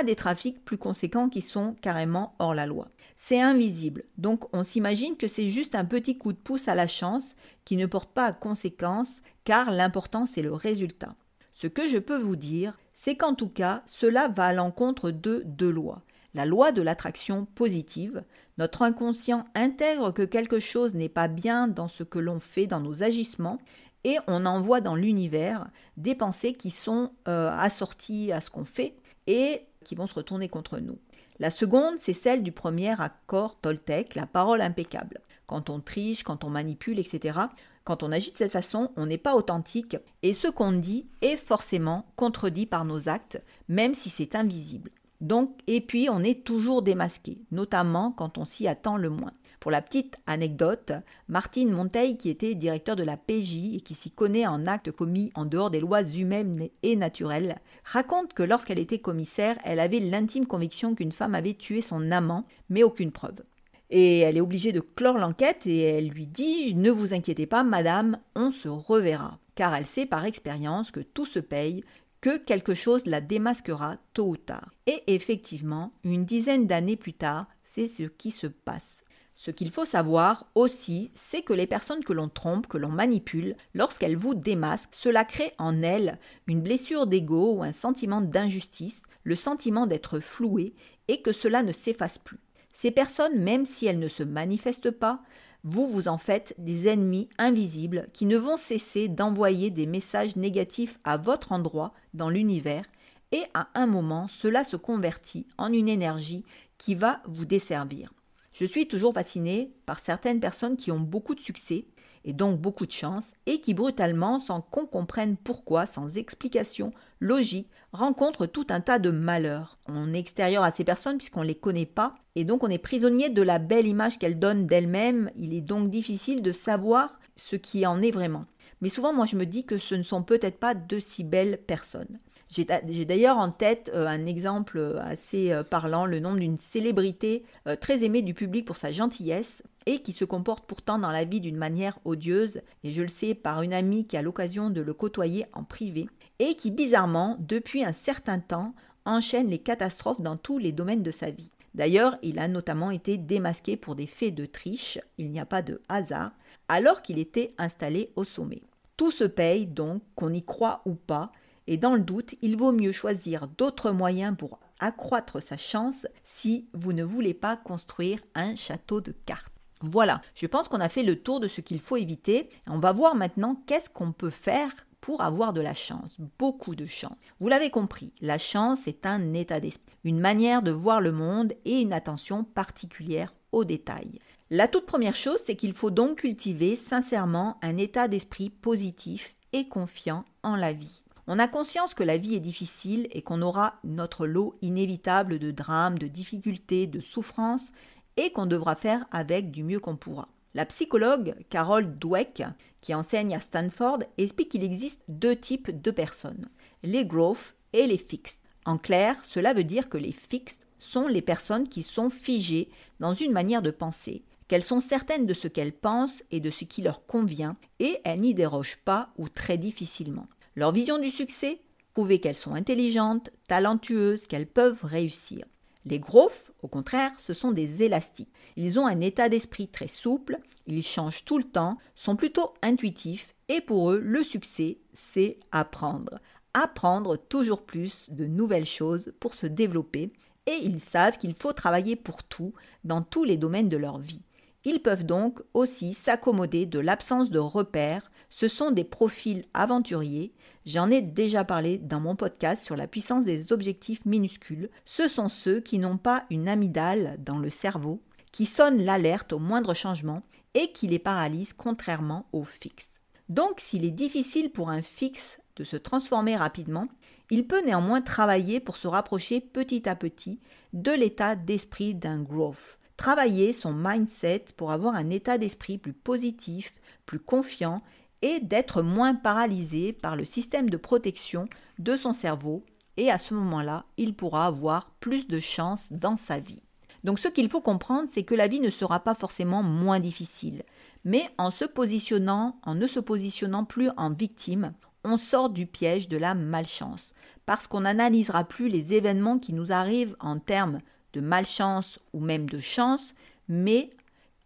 des 0.04 0.16
trafics 0.16 0.64
plus 0.64 0.78
conséquents 0.78 1.30
qui 1.30 1.42
sont 1.42 1.76
carrément 1.82 2.36
hors 2.40 2.56
la 2.56 2.66
loi. 2.66 2.90
C'est 3.18 3.42
invisible, 3.42 4.04
donc 4.18 4.46
on 4.54 4.64
s'imagine 4.64 5.16
que 5.16 5.28
c'est 5.28 5.50
juste 5.50 5.76
un 5.76 5.86
petit 5.86 6.18
coup 6.18 6.34
de 6.34 6.38
pouce 6.38 6.68
à 6.68 6.76
la 6.76 6.88
chance 6.88 7.36
qui 7.66 7.78
ne 7.78 7.86
porte 7.86 8.12
pas 8.12 8.34
conséquence 8.34 9.22
car 9.44 9.70
l'important 9.70 10.26
c'est 10.26 10.42
le 10.42 10.54
résultat. 10.54 11.16
Ce 11.54 11.68
que 11.68 11.88
je 11.88 12.00
peux 12.00 12.18
vous 12.18 12.36
dire, 12.36 12.80
c'est 12.96 13.16
qu'en 13.16 13.36
tout 13.36 13.50
cas, 13.50 13.84
cela 13.86 14.28
va 14.28 14.46
à 14.46 14.54
l'encontre 14.54 15.12
de 15.12 15.44
deux 15.46 15.70
lois. 15.70 16.02
La 16.34 16.46
loi 16.46 16.72
de 16.72 16.82
l'attraction 16.82 17.46
positive, 17.46 18.24
notre 18.58 18.82
inconscient 18.84 19.46
intègre 19.54 20.12
que 20.12 20.24
quelque 20.24 20.60
chose 20.60 20.94
n'est 20.94 21.10
pas 21.10 21.28
bien 21.28 21.68
dans 21.68 21.88
ce 21.88 22.04
que 22.04 22.20
l'on 22.20 22.40
fait, 22.40 22.68
dans 22.68 22.80
nos 22.80 23.04
agissements, 23.04 23.60
et 24.04 24.18
on 24.28 24.46
envoie 24.46 24.82
dans 24.82 24.96
l'univers 24.96 25.68
des 25.98 26.16
pensées 26.16 26.54
qui 26.54 26.72
sont 26.72 27.12
euh, 27.28 27.52
assorties 27.52 28.32
à 28.32 28.42
ce 28.42 28.50
qu'on 28.50 28.66
fait 28.66 28.96
et 29.28 29.66
qui 29.84 29.96
vont 29.96 30.08
se 30.08 30.16
retourner 30.16 30.50
contre 30.50 30.80
nous. 30.80 31.00
La 31.40 31.50
seconde, 31.50 31.96
c'est 32.00 32.14
celle 32.14 32.44
du 32.44 32.52
premier 32.52 33.00
accord 33.02 33.60
Toltec, 33.60 34.16
la 34.16 34.28
parole 34.28 34.62
impeccable. 34.62 35.22
Quand 35.48 35.70
on 35.70 35.80
triche, 35.80 36.24
quand 36.24 36.44
on 36.44 36.50
manipule, 36.50 37.00
etc., 37.00 37.40
quand 37.84 38.04
on 38.04 38.12
agit 38.12 38.32
de 38.32 38.38
cette 38.38 38.52
façon, 38.52 38.92
on 38.96 39.08
n'est 39.08 39.18
pas 39.18 39.36
authentique 39.36 39.98
et 40.22 40.34
ce 40.34 40.48
qu'on 40.48 40.72
dit 40.72 41.08
est 41.22 41.36
forcément 41.36 42.06
contredit 42.16 42.68
par 42.68 42.86
nos 42.86 43.10
actes, 43.10 43.42
même 43.68 43.96
si 43.96 44.10
c'est 44.10 44.36
invisible. 44.36 44.92
Donc, 45.20 45.60
et 45.68 45.82
puis 45.82 46.08
on 46.10 46.20
est 46.20 46.44
toujours 46.44 46.82
démasqué, 46.82 47.42
notamment 47.52 48.12
quand 48.12 48.38
on 48.38 48.46
s'y 48.46 48.68
attend 48.68 48.98
le 48.98 49.10
moins. 49.10 49.34
Pour 49.62 49.70
la 49.70 49.84
petite 49.84 50.18
anecdote, 50.26 50.92
Martine 51.28 51.72
Monteil, 51.72 52.18
qui 52.18 52.32
était 52.32 52.56
directeur 52.56 52.96
de 52.96 53.04
la 53.04 53.16
PJ 53.16 53.76
et 53.76 53.82
qui 53.82 53.94
s'y 53.94 54.10
connaît 54.10 54.48
en 54.48 54.66
actes 54.66 54.92
commis 54.92 55.32
en 55.36 55.46
dehors 55.46 55.70
des 55.70 55.80
lois 55.80 56.02
humaines 56.02 56.70
et 56.82 56.96
naturelles, 56.96 57.60
raconte 57.84 58.34
que 58.34 58.42
lorsqu'elle 58.42 58.80
était 58.80 58.98
commissaire, 58.98 59.60
elle 59.64 59.80
avait 59.80 60.00
l'intime 60.00 60.48
conviction 60.48 60.96
qu'une 60.96 61.12
femme 61.12 61.36
avait 61.36 61.54
tué 61.54 61.84
son 61.84 62.10
amant, 62.10 62.48
mais 62.70 62.82
aucune 62.82 63.12
preuve. 63.12 63.44
Et 63.92 64.22
elle 64.22 64.36
est 64.36 64.42
obligée 64.42 64.72
de 64.72 64.80
clore 64.80 65.20
l'enquête 65.20 65.68
et 65.68 65.84
elle 65.84 66.08
lui 66.08 66.26
dit 66.26 66.74
Ne 66.74 66.90
vous 66.90 67.14
inquiétez 67.14 67.46
pas, 67.46 67.62
madame, 67.62 68.18
on 68.34 68.50
se 68.50 68.68
reverra. 68.68 69.38
Car 69.54 69.76
elle 69.76 69.86
sait 69.86 70.08
par 70.08 70.26
expérience 70.26 70.90
que 70.90 71.02
tout 71.02 71.28
se 71.28 71.38
paye, 71.38 71.84
que 72.20 72.40
quelque 72.40 72.74
chose 72.74 73.06
la 73.06 73.22
démasquera 73.22 73.98
tôt 74.16 74.30
ou 74.30 74.38
tard. 74.38 74.72
Et 74.88 75.04
effectivement, 75.06 75.92
une 76.04 76.26
dizaine 76.26 76.66
d'années 76.66 76.96
plus 76.96 77.14
tard, 77.14 77.46
c'est 77.62 77.88
ce 77.88 78.04
qui 78.04 78.32
se 78.32 78.48
passe. 78.48 79.04
Ce 79.44 79.50
qu'il 79.50 79.72
faut 79.72 79.86
savoir 79.86 80.46
aussi, 80.54 81.10
c'est 81.16 81.42
que 81.42 81.54
les 81.54 81.66
personnes 81.66 82.04
que 82.04 82.14
l'on 82.14 82.30
trompe, 82.30 82.68
que 82.68 82.78
l'on 82.78 82.90
manipule, 82.90 83.56
lorsqu'elles 83.74 84.16
vous 84.16 84.36
démasquent, 84.36 84.94
cela 84.94 85.26
crée 85.26 85.52
en 85.58 85.82
elles 85.82 86.20
une 86.46 86.62
blessure 86.62 87.08
d'ego 87.08 87.54
ou 87.54 87.64
un 87.64 87.72
sentiment 87.72 88.22
d'injustice, 88.22 89.02
le 89.24 89.36
sentiment 89.36 89.88
d'être 89.88 90.20
floué, 90.20 90.76
et 91.08 91.24
que 91.24 91.34
cela 91.34 91.64
ne 91.64 91.72
s'efface 91.72 92.20
plus. 92.20 92.38
Ces 92.72 92.92
personnes, 92.92 93.42
même 93.42 93.66
si 93.66 93.88
elles 93.88 93.98
ne 93.98 94.10
se 94.10 94.22
manifestent 94.22 94.92
pas, 94.92 95.24
vous 95.64 95.88
vous 95.88 96.08
en 96.08 96.20
faites 96.20 96.54
des 96.60 96.88
ennemis 96.88 97.28
invisibles 97.40 98.10
qui 98.14 98.26
ne 98.26 98.38
vont 98.38 98.58
cesser 98.58 99.08
d'envoyer 99.08 99.72
des 99.72 99.88
messages 99.88 100.36
négatifs 100.36 101.00
à 101.04 101.18
votre 101.18 101.52
endroit 101.52 101.96
dans 102.14 102.30
l'univers 102.30 102.86
et 103.32 103.42
à 103.56 103.70
un 103.74 103.88
moment 103.88 104.28
cela 104.28 104.64
se 104.64 104.76
convertit 104.76 105.48
en 105.58 105.74
une 105.74 105.90
énergie 105.90 106.46
qui 106.78 106.94
va 106.94 107.22
vous 107.26 107.46
desservir. 107.46 108.14
Je 108.52 108.66
suis 108.66 108.88
toujours 108.88 109.14
fascinée 109.14 109.74
par 109.86 110.00
certaines 110.00 110.40
personnes 110.40 110.78
qui 110.78 110.92
ont 110.92 111.00
beaucoup 111.00 111.36
de 111.36 111.40
succès 111.40 111.86
et 112.24 112.34
donc 112.34 112.60
beaucoup 112.60 112.86
de 112.86 112.92
chance, 112.92 113.32
et 113.46 113.62
qui 113.62 113.74
brutalement, 113.74 114.40
sans 114.40 114.62
qu'on 114.62 114.86
comprenne 114.86 115.38
pourquoi, 115.38 115.86
sans 115.86 116.18
explication 116.18 116.94
logique, 117.20 117.70
rencontrent 117.94 118.46
tout 118.46 118.68
un 118.70 118.82
tas 118.82 119.00
de 119.00 119.10
malheurs. 119.10 119.78
On 119.88 120.14
est 120.14 120.20
extérieur 120.20 120.64
à 120.64 120.72
ces 120.72 120.84
personnes 120.84 121.18
puisqu'on 121.18 121.42
ne 121.42 121.48
les 121.48 121.56
connaît 121.56 121.86
pas, 121.86 122.16
et 122.36 122.46
donc 122.46 122.64
on 122.64 122.70
est 122.70 122.78
prisonnier 122.78 123.30
de 123.30 123.42
la 123.42 123.58
belle 123.58 123.88
image 123.88 124.20
qu'elles 124.20 124.40
donnent 124.40 124.68
d'elles-mêmes, 124.68 125.32
il 125.36 125.54
est 125.54 125.62
donc 125.62 125.90
difficile 125.90 126.42
de 126.42 126.52
savoir 126.52 127.20
ce 127.36 127.56
qui 127.56 127.86
en 127.86 128.02
est 128.02 128.12
vraiment. 128.12 128.46
Mais 128.82 128.90
souvent, 128.90 129.14
moi, 129.14 129.26
je 129.26 129.36
me 129.36 129.46
dis 129.46 129.66
que 129.66 129.78
ce 129.78 129.96
ne 129.96 130.04
sont 130.04 130.24
peut-être 130.24 130.60
pas 130.60 130.74
de 130.74 131.00
si 131.00 131.24
belles 131.24 131.60
personnes. 131.60 132.20
J'ai 132.52 132.66
d'ailleurs 133.06 133.38
en 133.38 133.50
tête 133.50 133.90
euh, 133.94 134.06
un 134.06 134.26
exemple 134.26 134.78
euh, 134.78 135.00
assez 135.00 135.54
euh, 135.54 135.64
parlant, 135.64 136.06
le 136.06 136.20
nom 136.20 136.36
d'une 136.36 136.58
célébrité 136.58 137.46
très 137.80 138.04
aimée 138.04 138.22
du 138.22 138.34
public 138.34 138.66
pour 138.66 138.76
sa 138.76 138.92
gentillesse 138.92 139.64
et 139.86 140.02
qui 140.02 140.12
se 140.12 140.26
comporte 140.26 140.66
pourtant 140.66 141.00
dans 141.00 141.12
la 141.12 141.24
vie 141.24 141.40
d'une 141.40 141.56
manière 141.56 141.98
odieuse, 142.04 142.62
et 142.84 142.92
je 142.92 143.02
le 143.02 143.08
sais 143.08 143.34
par 143.34 143.62
une 143.62 143.74
amie 143.74 144.06
qui 144.06 144.18
a 144.18 144.22
l'occasion 144.22 144.70
de 144.70 144.82
le 144.82 144.94
côtoyer 144.94 145.46
en 145.54 145.64
privé, 145.64 146.08
et 146.40 146.56
qui 146.56 146.72
bizarrement, 146.72 147.38
depuis 147.40 147.84
un 147.84 147.94
certain 147.94 148.40
temps, 148.40 148.76
enchaîne 149.06 149.50
les 149.50 149.58
catastrophes 149.58 150.22
dans 150.22 150.36
tous 150.36 150.58
les 150.58 150.72
domaines 150.72 151.04
de 151.04 151.12
sa 151.12 151.32
vie. 151.32 151.52
D'ailleurs, 151.74 152.18
il 152.22 152.38
a 152.38 152.48
notamment 152.48 152.92
été 152.92 153.18
démasqué 153.18 153.78
pour 153.78 153.96
des 153.96 154.08
faits 154.08 154.36
de 154.36 154.46
triche, 154.46 155.00
il 155.18 155.30
n'y 155.30 155.40
a 155.40 155.46
pas 155.46 155.62
de 155.62 155.82
hasard, 155.88 156.32
alors 156.68 157.02
qu'il 157.02 157.18
était 157.18 157.54
installé 157.58 158.12
au 158.16 158.24
sommet. 158.24 158.62
Tout 158.98 159.12
se 159.12 159.24
paye 159.24 159.66
donc, 159.66 160.04
qu'on 160.16 160.34
y 160.34 160.44
croit 160.44 160.82
ou 160.86 160.94
pas, 160.94 161.32
et 161.72 161.78
dans 161.78 161.96
le 161.96 162.02
doute, 162.02 162.36
il 162.42 162.58
vaut 162.58 162.74
mieux 162.74 162.92
choisir 162.92 163.48
d'autres 163.48 163.92
moyens 163.92 164.36
pour 164.38 164.60
accroître 164.82 165.42
sa 165.42 165.56
chance 165.56 166.06
si 166.26 166.68
vous 166.74 166.92
ne 166.92 167.02
voulez 167.02 167.34
pas 167.34 167.56
construire 167.56 168.20
un 168.36 168.58
château 168.58 169.00
de 169.00 169.14
cartes. 169.26 169.54
Voilà, 169.80 170.22
je 170.36 170.48
pense 170.48 170.68
qu'on 170.68 170.82
a 170.82 170.90
fait 170.90 171.02
le 171.02 171.16
tour 171.16 171.40
de 171.40 171.48
ce 171.48 171.62
qu'il 171.62 171.80
faut 171.80 171.96
éviter. 171.96 172.50
On 172.68 172.80
va 172.80 172.92
voir 172.92 173.16
maintenant 173.16 173.56
qu'est-ce 173.68 173.90
qu'on 173.90 174.12
peut 174.12 174.32
faire 174.32 174.70
pour 175.00 175.22
avoir 175.22 175.54
de 175.54 175.62
la 175.62 175.74
chance, 175.74 176.18
beaucoup 176.40 176.76
de 176.76 176.84
chance. 176.84 177.16
Vous 177.40 177.48
l'avez 177.48 177.70
compris, 177.70 178.12
la 178.20 178.38
chance 178.38 178.86
est 178.86 179.06
un 179.06 179.34
état 179.34 179.62
d'esprit, 179.62 179.96
une 180.04 180.20
manière 180.20 180.64
de 180.64 180.72
voir 180.72 181.00
le 181.00 181.14
monde 181.14 181.54
et 181.64 181.80
une 181.80 181.94
attention 181.94 182.44
particulière 182.44 183.34
aux 183.54 183.64
détails. 183.64 184.20
La 184.50 184.68
toute 184.68 184.86
première 184.86 185.16
chose, 185.16 185.40
c'est 185.46 185.56
qu'il 185.56 185.72
faut 185.72 185.90
donc 185.90 186.18
cultiver 186.18 186.76
sincèrement 186.76 187.58
un 187.62 187.78
état 187.78 188.10
d'esprit 188.10 188.50
positif 188.50 189.38
et 189.54 189.70
confiant 189.70 190.26
en 190.44 190.58
la 190.58 190.74
vie. 190.74 191.02
On 191.34 191.40
a 191.40 191.48
conscience 191.48 191.94
que 191.94 192.04
la 192.04 192.18
vie 192.18 192.36
est 192.36 192.42
difficile 192.42 193.08
et 193.12 193.22
qu'on 193.22 193.42
aura 193.42 193.76
notre 193.86 194.28
lot 194.28 194.58
inévitable 194.62 195.40
de 195.40 195.52
drames, 195.52 195.98
de 195.98 196.08
difficultés, 196.08 196.88
de 196.88 197.00
souffrances 197.00 197.72
et 198.18 198.34
qu'on 198.34 198.46
devra 198.46 198.76
faire 198.76 199.06
avec 199.12 199.50
du 199.50 199.64
mieux 199.64 199.80
qu'on 199.80 199.96
pourra. 199.96 200.28
La 200.56 200.66
psychologue 200.66 201.36
Carol 201.50 201.98
Dweck, 201.98 202.44
qui 202.82 202.94
enseigne 202.94 203.34
à 203.34 203.40
Stanford, 203.40 204.00
explique 204.18 204.50
qu'il 204.50 204.66
existe 204.66 205.00
deux 205.08 205.38
types 205.38 205.82
de 205.82 205.92
personnes, 205.92 206.50
les 206.84 207.06
growth 207.06 207.56
et 207.72 207.88
les 207.88 207.98
fixed. 207.98 208.42
En 208.66 208.78
clair, 208.78 209.24
cela 209.24 209.54
veut 209.54 209.64
dire 209.64 209.88
que 209.88 209.98
les 209.98 210.12
fixed 210.12 210.60
sont 210.80 211.08
les 211.08 211.22
personnes 211.22 211.70
qui 211.70 211.84
sont 211.84 212.10
figées 212.10 212.70
dans 213.00 213.14
une 213.14 213.32
manière 213.32 213.62
de 213.62 213.72
penser, 213.72 214.26
qu'elles 214.50 214.66
sont 214.66 214.82
certaines 214.82 215.28
de 215.28 215.34
ce 215.34 215.48
qu'elles 215.48 215.72
pensent 215.72 216.24
et 216.30 216.42
de 216.42 216.52
ce 216.52 216.66
qui 216.66 216.82
leur 216.82 217.06
convient, 217.06 217.56
et 217.80 218.02
elles 218.04 218.20
n'y 218.20 218.34
dérogent 218.34 218.80
pas 218.84 219.14
ou 219.18 219.30
très 219.30 219.58
difficilement. 219.58 220.28
Leur 220.56 220.72
vision 220.72 221.00
du 221.00 221.10
succès 221.10 221.62
Prouver 221.94 222.20
qu'elles 222.20 222.38
sont 222.38 222.56
intelligentes, 222.56 223.32
talentueuses, 223.48 224.26
qu'elles 224.26 224.48
peuvent 224.48 224.84
réussir. 224.84 225.46
Les 225.86 226.00
growth, 226.00 226.52
au 226.62 226.68
contraire, 226.68 227.12
ce 227.18 227.34
sont 227.34 227.52
des 227.52 227.84
élastiques. 227.84 228.32
Ils 228.56 228.80
ont 228.80 228.86
un 228.86 229.02
état 229.02 229.30
d'esprit 229.30 229.68
très 229.68 229.88
souple, 229.88 230.40
ils 230.68 230.84
changent 230.84 231.26
tout 231.26 231.38
le 231.38 231.44
temps, 231.44 231.78
sont 231.96 232.16
plutôt 232.16 232.54
intuitifs 232.62 233.34
et 233.50 233.62
pour 233.62 233.92
eux, 233.92 234.00
le 234.00 234.24
succès, 234.24 234.78
c'est 234.94 235.40
apprendre. 235.52 236.20
Apprendre 236.54 237.18
toujours 237.18 237.64
plus 237.64 238.10
de 238.10 238.26
nouvelles 238.26 238.66
choses 238.66 239.12
pour 239.20 239.34
se 239.34 239.48
développer 239.48 240.12
et 240.46 240.58
ils 240.62 240.82
savent 240.82 241.18
qu'il 241.18 241.34
faut 241.34 241.54
travailler 241.54 241.96
pour 241.96 242.24
tout 242.24 242.54
dans 242.84 243.02
tous 243.02 243.24
les 243.24 243.38
domaines 243.38 243.70
de 243.70 243.78
leur 243.78 244.00
vie. 244.00 244.22
Ils 244.64 244.82
peuvent 244.82 245.06
donc 245.06 245.42
aussi 245.54 245.94
s'accommoder 245.94 246.66
de 246.66 246.80
l'absence 246.80 247.32
de 247.32 247.40
repères. 247.40 248.11
Ce 248.32 248.48
sont 248.48 248.72
des 248.72 248.86
profils 248.86 249.46
aventuriers. 249.54 250.34
J'en 250.66 250.90
ai 250.90 251.02
déjà 251.02 251.44
parlé 251.44 251.78
dans 251.78 252.00
mon 252.00 252.16
podcast 252.16 252.64
sur 252.64 252.78
la 252.78 252.88
puissance 252.88 253.26
des 253.26 253.52
objectifs 253.52 254.06
minuscules. 254.06 254.70
Ce 254.86 255.10
sont 255.10 255.28
ceux 255.28 255.60
qui 255.60 255.80
n'ont 255.80 255.98
pas 255.98 256.24
une 256.30 256.48
amygdale 256.48 257.18
dans 257.20 257.38
le 257.38 257.50
cerveau, 257.50 258.02
qui 258.32 258.46
sonnent 258.46 258.84
l'alerte 258.84 259.34
au 259.34 259.40
moindre 259.40 259.74
changement 259.74 260.24
et 260.54 260.72
qui 260.72 260.88
les 260.88 260.98
paralysent 260.98 261.54
contrairement 261.54 262.26
aux 262.32 262.46
fixes. 262.46 263.02
Donc 263.28 263.60
s'il 263.60 263.84
est 263.84 263.92
difficile 263.92 264.50
pour 264.50 264.70
un 264.70 264.82
fixe 264.82 265.40
de 265.58 265.66
se 265.66 265.76
transformer 265.76 266.38
rapidement, 266.38 266.88
il 267.30 267.46
peut 267.46 267.64
néanmoins 267.66 268.02
travailler 268.02 268.62
pour 268.62 268.78
se 268.78 268.88
rapprocher 268.88 269.42
petit 269.42 269.88
à 269.90 269.96
petit 269.96 270.40
de 270.72 270.92
l'état 270.92 271.36
d'esprit 271.36 271.96
d'un 271.96 272.22
growth 272.22 272.78
travailler 273.02 273.52
son 273.52 273.74
mindset 273.74 274.46
pour 274.56 274.72
avoir 274.72 274.94
un 274.94 275.10
état 275.10 275.40
d'esprit 275.40 275.80
plus 275.80 275.92
positif, 275.92 276.80
plus 277.08 277.18
confiant 277.18 277.82
et 278.22 278.40
d'être 278.40 278.82
moins 278.82 279.16
paralysé 279.16 279.94
par 279.94 280.16
le 280.16 280.26
système 280.26 280.70
de 280.70 280.78
protection 280.78 281.48
de 281.80 281.98
son 281.98 282.14
cerveau 282.14 282.64
et 282.98 283.10
à 283.10 283.18
ce 283.18 283.34
moment-là, 283.34 283.86
il 283.98 284.14
pourra 284.14 284.46
avoir 284.46 284.92
plus 285.00 285.28
de 285.28 285.40
chance 285.40 285.92
dans 285.92 286.16
sa 286.16 286.40
vie. 286.40 286.62
Donc 287.04 287.20
ce 287.20 287.28
qu'il 287.28 287.50
faut 287.50 287.62
comprendre, 287.62 288.10
c'est 288.12 288.24
que 288.24 288.36
la 288.36 288.48
vie 288.48 288.60
ne 288.60 288.70
sera 288.70 289.00
pas 289.00 289.16
forcément 289.16 289.64
moins 289.64 290.00
difficile, 290.00 290.64
mais 291.04 291.30
en 291.38 291.50
se 291.50 291.66
positionnant, 291.66 292.60
en 292.64 292.76
ne 292.76 292.86
se 292.86 293.00
positionnant 293.00 293.66
plus 293.66 293.90
en 293.98 294.12
victime, 294.12 294.74
on 295.04 295.18
sort 295.18 295.50
du 295.50 295.66
piège 295.66 296.10
de 296.10 296.18
la 296.18 296.36
malchance, 296.36 297.14
parce 297.46 297.68
qu'on 297.68 297.82
n'analysera 297.82 298.44
plus 298.44 298.70
les 298.70 298.94
événements 298.94 299.40
qui 299.40 299.54
nous 299.54 299.72
arrivent 299.72 300.16
en 300.20 300.38
termes 300.38 300.80
de 301.14 301.22
malchance 301.22 302.00
ou 302.14 302.20
même 302.20 302.48
de 302.48 302.60
chance, 302.60 303.16
mais 303.48 303.90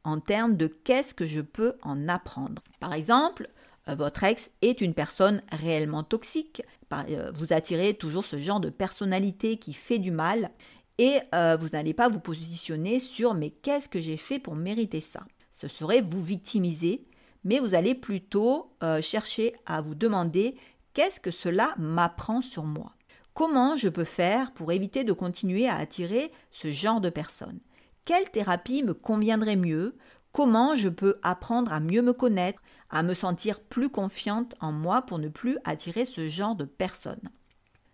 en 0.06 0.20
termes 0.20 0.56
de 0.56 0.68
qu'est-ce 0.68 1.14
que 1.14 1.26
je 1.26 1.42
peux 1.42 1.74
en 1.82 2.08
apprendre. 2.08 2.62
Par 2.80 2.94
exemple, 2.94 3.50
votre 3.88 4.24
ex 4.24 4.52
est 4.62 4.82
une 4.82 4.94
personne 4.94 5.42
réellement 5.52 6.04
toxique, 6.04 6.64
euh, 6.92 7.32
vous 7.34 7.54
attirez 7.54 7.94
toujours 7.94 8.26
ce 8.26 8.38
genre 8.38 8.60
de 8.60 8.70
personnalité 8.70 9.58
qui 9.58 9.74
fait 9.74 10.00
du 10.00 10.12
mal 10.12 10.52
et 10.98 11.20
euh, 11.34 11.58
vous 11.60 11.70
n'allez 11.70 11.94
pas 11.94 12.10
vous 12.10 12.20
positionner 12.20 13.00
sur 13.00 13.34
mais 13.34 13.50
qu'est-ce 13.50 13.90
que 13.90 14.00
j'ai 14.00 14.18
fait 14.18 14.40
pour 14.40 14.56
mériter 14.56 15.02
ça? 15.02 15.22
Ce 15.52 15.68
serait 15.68 16.02
vous 16.02 16.24
victimiser, 16.24 17.06
mais 17.44 17.60
vous 17.60 17.76
allez 17.76 17.96
plutôt 17.96 18.72
chercher 19.02 19.54
à 19.66 19.82
vous 19.82 19.96
demander 19.96 20.56
qu'est-ce 20.94 21.20
que 21.20 21.32
cela 21.32 21.76
m'apprend 21.78 22.42
sur 22.42 22.64
moi? 22.64 22.96
Comment 23.36 23.76
je 23.76 23.90
peux 23.90 24.06
faire 24.06 24.54
pour 24.54 24.72
éviter 24.72 25.04
de 25.04 25.12
continuer 25.12 25.68
à 25.68 25.76
attirer 25.76 26.32
ce 26.52 26.72
genre 26.72 27.02
de 27.02 27.10
personnes? 27.10 27.60
Quelle 28.06 28.30
thérapie 28.30 28.82
me 28.82 28.94
conviendrait 28.94 29.58
mieux? 29.58 29.98
Comment 30.32 30.74
je 30.76 30.90
peux 30.90 31.20
apprendre 31.22 31.74
à 31.74 31.80
mieux 31.80 32.02
me 32.02 32.14
connaître, 32.14 32.62
à 32.90 33.04
me 33.04 33.14
sentir 33.14 33.60
plus 33.60 33.90
confiante 33.90 34.56
en 34.62 34.72
moi 34.72 35.02
pour 35.02 35.20
ne 35.20 35.30
plus 35.30 35.58
attirer 35.64 36.06
ce 36.06 36.28
genre 36.28 36.56
de 36.56 36.66
personnes. 36.66 37.30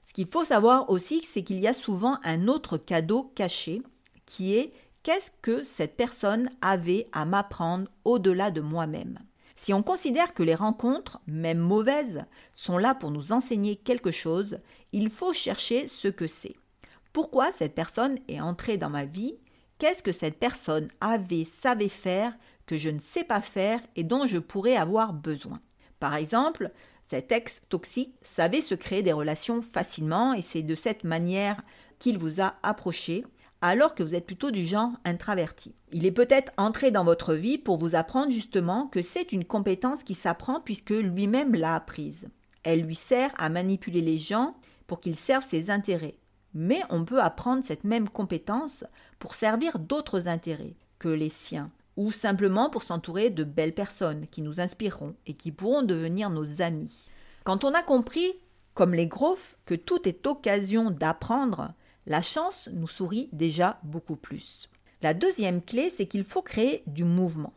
Ce 0.03 0.13
qu'il 0.13 0.27
faut 0.27 0.43
savoir 0.43 0.89
aussi, 0.89 1.25
c'est 1.31 1.43
qu'il 1.43 1.59
y 1.59 1.67
a 1.67 1.73
souvent 1.73 2.17
un 2.23 2.47
autre 2.47 2.77
cadeau 2.77 3.31
caché 3.35 3.81
qui 4.25 4.55
est 4.55 4.73
qu'est-ce 5.03 5.31
que 5.41 5.63
cette 5.63 5.95
personne 5.95 6.49
avait 6.61 7.07
à 7.11 7.25
m'apprendre 7.25 7.87
au-delà 8.03 8.51
de 8.51 8.61
moi-même? 8.61 9.19
Si 9.55 9.73
on 9.73 9.83
considère 9.83 10.33
que 10.33 10.41
les 10.43 10.55
rencontres, 10.55 11.19
même 11.27 11.59
mauvaises, 11.59 12.25
sont 12.55 12.79
là 12.79 12.95
pour 12.95 13.11
nous 13.11 13.31
enseigner 13.31 13.75
quelque 13.75 14.09
chose, 14.09 14.57
il 14.91 15.09
faut 15.09 15.33
chercher 15.33 15.85
ce 15.85 16.07
que 16.07 16.27
c'est. 16.27 16.55
Pourquoi 17.13 17.51
cette 17.51 17.75
personne 17.75 18.17
est 18.27 18.41
entrée 18.41 18.77
dans 18.77 18.89
ma 18.89 19.05
vie? 19.05 19.35
Qu'est-ce 19.77 20.01
que 20.03 20.11
cette 20.11 20.39
personne 20.39 20.89
avait, 20.99 21.45
savait 21.45 21.89
faire, 21.89 22.33
que 22.71 22.77
je 22.77 22.89
ne 22.89 22.99
sais 22.99 23.25
pas 23.25 23.41
faire 23.41 23.81
et 23.97 24.05
dont 24.05 24.25
je 24.25 24.37
pourrais 24.37 24.77
avoir 24.77 25.11
besoin 25.11 25.59
Par 25.99 26.15
exemple, 26.15 26.71
cet 27.01 27.33
ex 27.33 27.61
toxique 27.67 28.15
savait 28.21 28.61
se 28.61 28.75
créer 28.75 29.03
des 29.03 29.11
relations 29.11 29.61
facilement 29.61 30.33
et 30.33 30.41
c'est 30.41 30.63
de 30.63 30.73
cette 30.73 31.03
manière 31.03 31.61
qu'il 31.99 32.17
vous 32.17 32.39
a 32.39 32.53
approché 32.63 33.25
alors 33.59 33.93
que 33.93 34.03
vous 34.03 34.15
êtes 34.15 34.25
plutôt 34.25 34.51
du 34.51 34.65
genre 34.65 34.91
intraverti. 35.03 35.75
Il 35.91 36.05
est 36.05 36.13
peut-être 36.13 36.53
entré 36.55 36.91
dans 36.91 37.03
votre 37.03 37.33
vie 37.33 37.57
pour 37.57 37.75
vous 37.75 37.93
apprendre 37.93 38.31
justement 38.31 38.87
que 38.87 39.01
c'est 39.01 39.33
une 39.33 39.43
compétence 39.43 40.05
qui 40.05 40.13
s'apprend 40.13 40.61
puisque 40.61 40.91
lui-même 40.91 41.53
l'a 41.53 41.75
apprise. 41.75 42.29
Elle 42.63 42.83
lui 42.83 42.95
sert 42.95 43.33
à 43.37 43.49
manipuler 43.49 43.99
les 43.99 44.17
gens 44.17 44.55
pour 44.87 45.01
qu'ils 45.01 45.17
servent 45.17 45.45
ses 45.45 45.71
intérêts. 45.71 46.15
Mais 46.53 46.83
on 46.89 47.03
peut 47.03 47.21
apprendre 47.21 47.65
cette 47.65 47.83
même 47.83 48.07
compétence 48.07 48.85
pour 49.19 49.33
servir 49.33 49.77
d'autres 49.77 50.29
intérêts 50.29 50.77
que 50.99 51.09
les 51.09 51.29
siens, 51.29 51.69
ou 51.97 52.11
simplement 52.11 52.69
pour 52.69 52.83
s'entourer 52.83 53.29
de 53.29 53.43
belles 53.43 53.73
personnes 53.73 54.27
qui 54.27 54.41
nous 54.41 54.59
inspireront 54.59 55.15
et 55.25 55.33
qui 55.33 55.51
pourront 55.51 55.83
devenir 55.83 56.29
nos 56.29 56.61
amis. 56.61 57.09
Quand 57.43 57.63
on 57.63 57.73
a 57.73 57.83
compris, 57.83 58.33
comme 58.73 58.93
les 58.93 59.07
grosses, 59.07 59.57
que 59.65 59.75
tout 59.75 60.07
est 60.07 60.25
occasion 60.25 60.91
d'apprendre, 60.91 61.73
la 62.05 62.21
chance 62.21 62.69
nous 62.73 62.87
sourit 62.87 63.29
déjà 63.31 63.79
beaucoup 63.83 64.15
plus. 64.15 64.69
La 65.01 65.13
deuxième 65.13 65.61
clé, 65.61 65.89
c'est 65.89 66.05
qu'il 66.05 66.23
faut 66.23 66.41
créer 66.41 66.83
du 66.87 67.03
mouvement. 67.03 67.53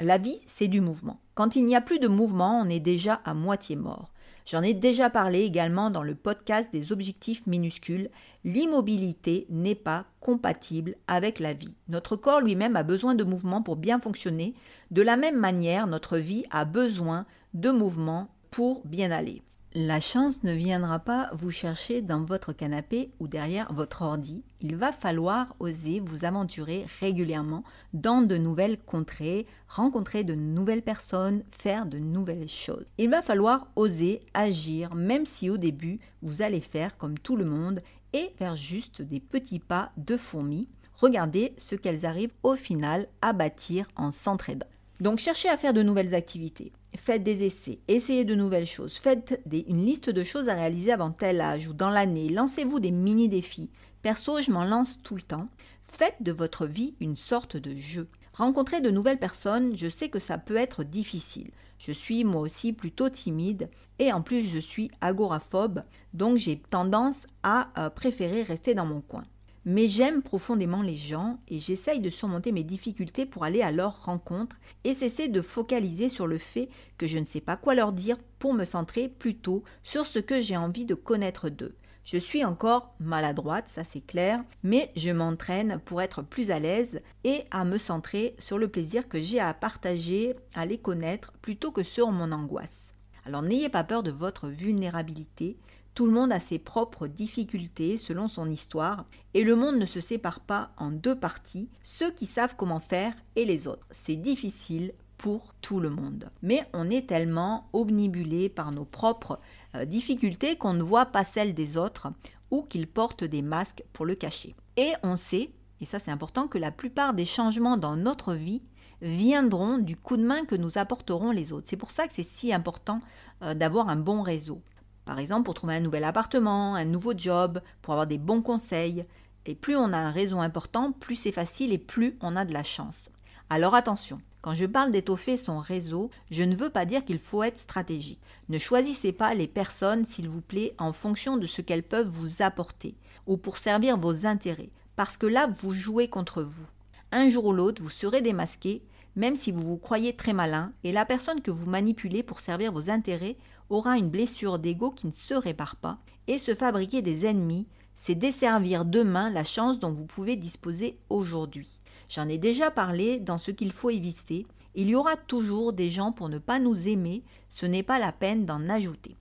La 0.00 0.18
vie, 0.18 0.40
c'est 0.46 0.68
du 0.68 0.80
mouvement. 0.80 1.20
Quand 1.34 1.56
il 1.56 1.64
n'y 1.64 1.76
a 1.76 1.80
plus 1.80 1.98
de 1.98 2.08
mouvement, 2.08 2.60
on 2.60 2.68
est 2.68 2.80
déjà 2.80 3.14
à 3.24 3.34
moitié 3.34 3.76
mort. 3.76 4.12
J'en 4.46 4.62
ai 4.62 4.74
déjà 4.74 5.10
parlé 5.10 5.40
également 5.40 5.90
dans 5.90 6.04
le 6.04 6.14
podcast 6.14 6.72
des 6.72 6.92
objectifs 6.92 7.44
minuscules. 7.48 8.10
L'immobilité 8.44 9.44
n'est 9.50 9.74
pas 9.74 10.04
compatible 10.20 10.94
avec 11.08 11.40
la 11.40 11.52
vie. 11.52 11.74
Notre 11.88 12.14
corps 12.14 12.40
lui-même 12.40 12.76
a 12.76 12.84
besoin 12.84 13.16
de 13.16 13.24
mouvement 13.24 13.60
pour 13.60 13.74
bien 13.74 13.98
fonctionner. 13.98 14.54
De 14.92 15.02
la 15.02 15.16
même 15.16 15.36
manière, 15.36 15.88
notre 15.88 16.16
vie 16.16 16.44
a 16.50 16.64
besoin 16.64 17.26
de 17.54 17.72
mouvement 17.72 18.28
pour 18.52 18.86
bien 18.86 19.10
aller. 19.10 19.42
La 19.78 20.00
chance 20.00 20.42
ne 20.42 20.54
viendra 20.54 20.98
pas 21.00 21.28
vous 21.34 21.50
chercher 21.50 22.00
dans 22.00 22.24
votre 22.24 22.54
canapé 22.54 23.10
ou 23.20 23.28
derrière 23.28 23.70
votre 23.74 24.00
ordi. 24.00 24.42
Il 24.62 24.74
va 24.74 24.90
falloir 24.90 25.54
oser 25.60 26.00
vous 26.00 26.24
aventurer 26.24 26.86
régulièrement 26.98 27.62
dans 27.92 28.22
de 28.22 28.38
nouvelles 28.38 28.78
contrées, 28.78 29.46
rencontrer 29.68 30.24
de 30.24 30.34
nouvelles 30.34 30.80
personnes, 30.80 31.42
faire 31.50 31.84
de 31.84 31.98
nouvelles 31.98 32.48
choses. 32.48 32.86
Il 32.96 33.10
va 33.10 33.20
falloir 33.20 33.68
oser 33.76 34.22
agir 34.32 34.94
même 34.94 35.26
si 35.26 35.50
au 35.50 35.58
début 35.58 36.00
vous 36.22 36.40
allez 36.40 36.62
faire 36.62 36.96
comme 36.96 37.18
tout 37.18 37.36
le 37.36 37.44
monde 37.44 37.82
et 38.14 38.32
faire 38.38 38.56
juste 38.56 39.02
des 39.02 39.20
petits 39.20 39.58
pas 39.58 39.92
de 39.98 40.16
fourmis. 40.16 40.70
Regardez 40.94 41.52
ce 41.58 41.74
qu'elles 41.74 42.06
arrivent 42.06 42.32
au 42.44 42.56
final 42.56 43.08
à 43.20 43.34
bâtir 43.34 43.88
en 43.94 44.10
s'entraidant. 44.10 44.68
Donc 45.00 45.18
cherchez 45.18 45.50
à 45.50 45.58
faire 45.58 45.74
de 45.74 45.82
nouvelles 45.82 46.14
activités 46.14 46.72
faites 46.96 47.22
des 47.22 47.44
essais, 47.44 47.80
essayez 47.88 48.24
de 48.24 48.34
nouvelles 48.34 48.66
choses, 48.66 48.94
faites 48.94 49.40
une 49.52 49.84
liste 49.84 50.10
de 50.10 50.22
choses 50.22 50.48
à 50.48 50.54
réaliser 50.54 50.92
avant 50.92 51.10
tel 51.10 51.40
âge 51.40 51.68
ou 51.68 51.72
dans 51.72 51.90
l'année, 51.90 52.28
lancez-vous 52.28 52.80
des 52.80 52.90
mini-défis. 52.90 53.70
Perso, 54.02 54.40
je 54.40 54.50
m'en 54.50 54.64
lance 54.64 55.00
tout 55.02 55.14
le 55.14 55.22
temps. 55.22 55.48
Faites 55.82 56.16
de 56.20 56.32
votre 56.32 56.66
vie 56.66 56.94
une 57.00 57.16
sorte 57.16 57.56
de 57.56 57.76
jeu. 57.76 58.08
Rencontrer 58.32 58.80
de 58.80 58.90
nouvelles 58.90 59.18
personnes, 59.18 59.76
je 59.76 59.88
sais 59.88 60.08
que 60.08 60.18
ça 60.18 60.38
peut 60.38 60.56
être 60.56 60.84
difficile. 60.84 61.50
Je 61.78 61.92
suis 61.92 62.24
moi 62.24 62.42
aussi 62.42 62.72
plutôt 62.72 63.08
timide 63.08 63.70
et 63.98 64.12
en 64.12 64.22
plus 64.22 64.42
je 64.42 64.58
suis 64.58 64.90
agoraphobe, 65.00 65.82
donc 66.14 66.36
j'ai 66.36 66.58
tendance 66.58 67.26
à 67.42 67.68
euh, 67.78 67.90
préférer 67.90 68.42
rester 68.42 68.74
dans 68.74 68.86
mon 68.86 69.00
coin. 69.00 69.24
Mais 69.66 69.88
j'aime 69.88 70.22
profondément 70.22 70.80
les 70.80 70.96
gens 70.96 71.40
et 71.48 71.58
j'essaye 71.58 71.98
de 71.98 72.08
surmonter 72.08 72.52
mes 72.52 72.62
difficultés 72.62 73.26
pour 73.26 73.42
aller 73.42 73.62
à 73.62 73.72
leur 73.72 74.04
rencontre 74.04 74.56
et 74.84 74.94
cesser 74.94 75.26
de 75.26 75.42
focaliser 75.42 76.08
sur 76.08 76.28
le 76.28 76.38
fait 76.38 76.68
que 76.98 77.08
je 77.08 77.18
ne 77.18 77.24
sais 77.24 77.40
pas 77.40 77.56
quoi 77.56 77.74
leur 77.74 77.92
dire 77.92 78.16
pour 78.38 78.54
me 78.54 78.64
centrer 78.64 79.08
plutôt 79.08 79.64
sur 79.82 80.06
ce 80.06 80.20
que 80.20 80.40
j'ai 80.40 80.56
envie 80.56 80.84
de 80.84 80.94
connaître 80.94 81.48
d'eux. 81.48 81.74
Je 82.04 82.16
suis 82.16 82.44
encore 82.44 82.94
maladroite, 83.00 83.66
ça 83.66 83.82
c'est 83.82 84.06
clair, 84.06 84.44
mais 84.62 84.92
je 84.94 85.10
m'entraîne 85.10 85.80
pour 85.84 86.00
être 86.00 86.22
plus 86.22 86.52
à 86.52 86.60
l'aise 86.60 87.00
et 87.24 87.42
à 87.50 87.64
me 87.64 87.78
centrer 87.78 88.36
sur 88.38 88.58
le 88.58 88.68
plaisir 88.68 89.08
que 89.08 89.20
j'ai 89.20 89.40
à 89.40 89.52
partager, 89.52 90.36
à 90.54 90.64
les 90.64 90.78
connaître, 90.78 91.32
plutôt 91.42 91.72
que 91.72 91.82
sur 91.82 92.12
mon 92.12 92.30
angoisse. 92.30 92.94
Alors 93.24 93.42
n'ayez 93.42 93.68
pas 93.68 93.82
peur 93.82 94.04
de 94.04 94.12
votre 94.12 94.46
vulnérabilité, 94.46 95.56
tout 95.96 96.04
le 96.04 96.12
monde 96.12 96.30
a 96.30 96.40
ses 96.40 96.58
propres 96.58 97.06
difficultés 97.06 97.96
selon 97.96 98.28
son 98.28 98.50
histoire 98.50 99.06
et 99.32 99.42
le 99.42 99.56
monde 99.56 99.78
ne 99.78 99.86
se 99.86 99.98
sépare 99.98 100.40
pas 100.40 100.70
en 100.76 100.90
deux 100.90 101.18
parties, 101.18 101.70
ceux 101.82 102.10
qui 102.10 102.26
savent 102.26 102.54
comment 102.54 102.80
faire 102.80 103.14
et 103.34 103.46
les 103.46 103.66
autres. 103.66 103.86
C'est 103.92 104.16
difficile 104.16 104.92
pour 105.16 105.54
tout 105.62 105.80
le 105.80 105.88
monde. 105.88 106.30
Mais 106.42 106.68
on 106.74 106.90
est 106.90 107.08
tellement 107.08 107.70
omnibulé 107.72 108.50
par 108.50 108.72
nos 108.72 108.84
propres 108.84 109.40
euh, 109.74 109.86
difficultés 109.86 110.56
qu'on 110.56 110.74
ne 110.74 110.82
voit 110.82 111.06
pas 111.06 111.24
celles 111.24 111.54
des 111.54 111.78
autres 111.78 112.08
ou 112.50 112.60
qu'ils 112.60 112.88
portent 112.88 113.24
des 113.24 113.40
masques 113.40 113.82
pour 113.94 114.04
le 114.04 114.14
cacher. 114.14 114.54
Et 114.76 114.92
on 115.02 115.16
sait, 115.16 115.50
et 115.80 115.86
ça 115.86 115.98
c'est 115.98 116.10
important, 116.10 116.46
que 116.46 116.58
la 116.58 116.72
plupart 116.72 117.14
des 117.14 117.24
changements 117.24 117.78
dans 117.78 117.96
notre 117.96 118.34
vie 118.34 118.60
viendront 119.00 119.78
du 119.78 119.96
coup 119.96 120.18
de 120.18 120.26
main 120.26 120.44
que 120.44 120.56
nous 120.56 120.76
apporteront 120.76 121.30
les 121.30 121.54
autres. 121.54 121.68
C'est 121.70 121.78
pour 121.78 121.90
ça 121.90 122.06
que 122.06 122.12
c'est 122.12 122.22
si 122.22 122.52
important 122.52 123.00
euh, 123.42 123.54
d'avoir 123.54 123.88
un 123.88 123.96
bon 123.96 124.20
réseau. 124.20 124.60
Par 125.06 125.18
exemple, 125.18 125.44
pour 125.44 125.54
trouver 125.54 125.76
un 125.76 125.80
nouvel 125.80 126.04
appartement, 126.04 126.74
un 126.74 126.84
nouveau 126.84 127.14
job, 127.16 127.62
pour 127.80 127.94
avoir 127.94 128.06
des 128.06 128.18
bons 128.18 128.42
conseils. 128.42 129.06
Et 129.46 129.54
plus 129.54 129.76
on 129.76 129.92
a 129.92 129.98
un 129.98 130.10
réseau 130.10 130.40
important, 130.40 130.92
plus 130.92 131.14
c'est 131.14 131.32
facile 131.32 131.72
et 131.72 131.78
plus 131.78 132.18
on 132.20 132.36
a 132.36 132.44
de 132.44 132.52
la 132.52 132.64
chance. 132.64 133.08
Alors 133.48 133.76
attention, 133.76 134.20
quand 134.42 134.54
je 134.54 134.66
parle 134.66 134.90
d'étoffer 134.90 135.36
son 135.36 135.60
réseau, 135.60 136.10
je 136.32 136.42
ne 136.42 136.56
veux 136.56 136.70
pas 136.70 136.84
dire 136.84 137.04
qu'il 137.04 137.20
faut 137.20 137.44
être 137.44 137.60
stratégique. 137.60 138.20
Ne 138.48 138.58
choisissez 138.58 139.12
pas 139.12 139.34
les 139.34 139.46
personnes, 139.46 140.04
s'il 140.04 140.28
vous 140.28 140.40
plaît, 140.40 140.74
en 140.78 140.92
fonction 140.92 141.36
de 141.36 141.46
ce 141.46 141.62
qu'elles 141.62 141.84
peuvent 141.84 142.08
vous 142.08 142.42
apporter 142.42 142.96
ou 143.26 143.36
pour 143.36 143.58
servir 143.58 143.96
vos 143.96 144.26
intérêts, 144.26 144.70
parce 144.96 145.16
que 145.16 145.26
là, 145.26 145.46
vous 145.46 145.72
jouez 145.72 146.08
contre 146.08 146.42
vous. 146.42 146.66
Un 147.12 147.28
jour 147.28 147.46
ou 147.46 147.52
l'autre, 147.52 147.82
vous 147.82 147.90
serez 147.90 148.22
démasqué, 148.22 148.82
même 149.16 149.36
si 149.36 149.50
vous 149.50 149.62
vous 149.62 149.78
croyez 149.78 150.14
très 150.14 150.32
malin, 150.32 150.72
et 150.84 150.92
la 150.92 151.04
personne 151.04 151.40
que 151.40 151.50
vous 151.50 151.68
manipulez 151.68 152.22
pour 152.22 152.40
servir 152.40 152.72
vos 152.72 152.90
intérêts 152.90 153.36
aura 153.70 153.98
une 153.98 154.10
blessure 154.10 154.58
d'ego 154.58 154.90
qui 154.90 155.06
ne 155.06 155.12
se 155.12 155.34
répare 155.34 155.76
pas, 155.76 155.98
et 156.28 156.38
se 156.38 156.54
fabriquer 156.54 157.02
des 157.02 157.26
ennemis, 157.26 157.66
c'est 157.96 158.14
desservir 158.14 158.84
demain 158.84 159.30
la 159.30 159.44
chance 159.44 159.78
dont 159.78 159.92
vous 159.92 160.06
pouvez 160.06 160.36
disposer 160.36 160.98
aujourd'hui. 161.08 161.80
J'en 162.08 162.28
ai 162.28 162.38
déjà 162.38 162.70
parlé 162.70 163.18
dans 163.18 163.38
ce 163.38 163.50
qu'il 163.50 163.72
faut 163.72 163.90
éviter. 163.90 164.46
Il 164.74 164.88
y 164.88 164.94
aura 164.94 165.16
toujours 165.16 165.72
des 165.72 165.90
gens 165.90 166.12
pour 166.12 166.28
ne 166.28 166.38
pas 166.38 166.58
nous 166.58 166.88
aimer, 166.88 167.24
ce 167.48 167.66
n'est 167.66 167.82
pas 167.82 167.98
la 167.98 168.12
peine 168.12 168.44
d'en 168.44 168.68
ajouter. 168.68 169.16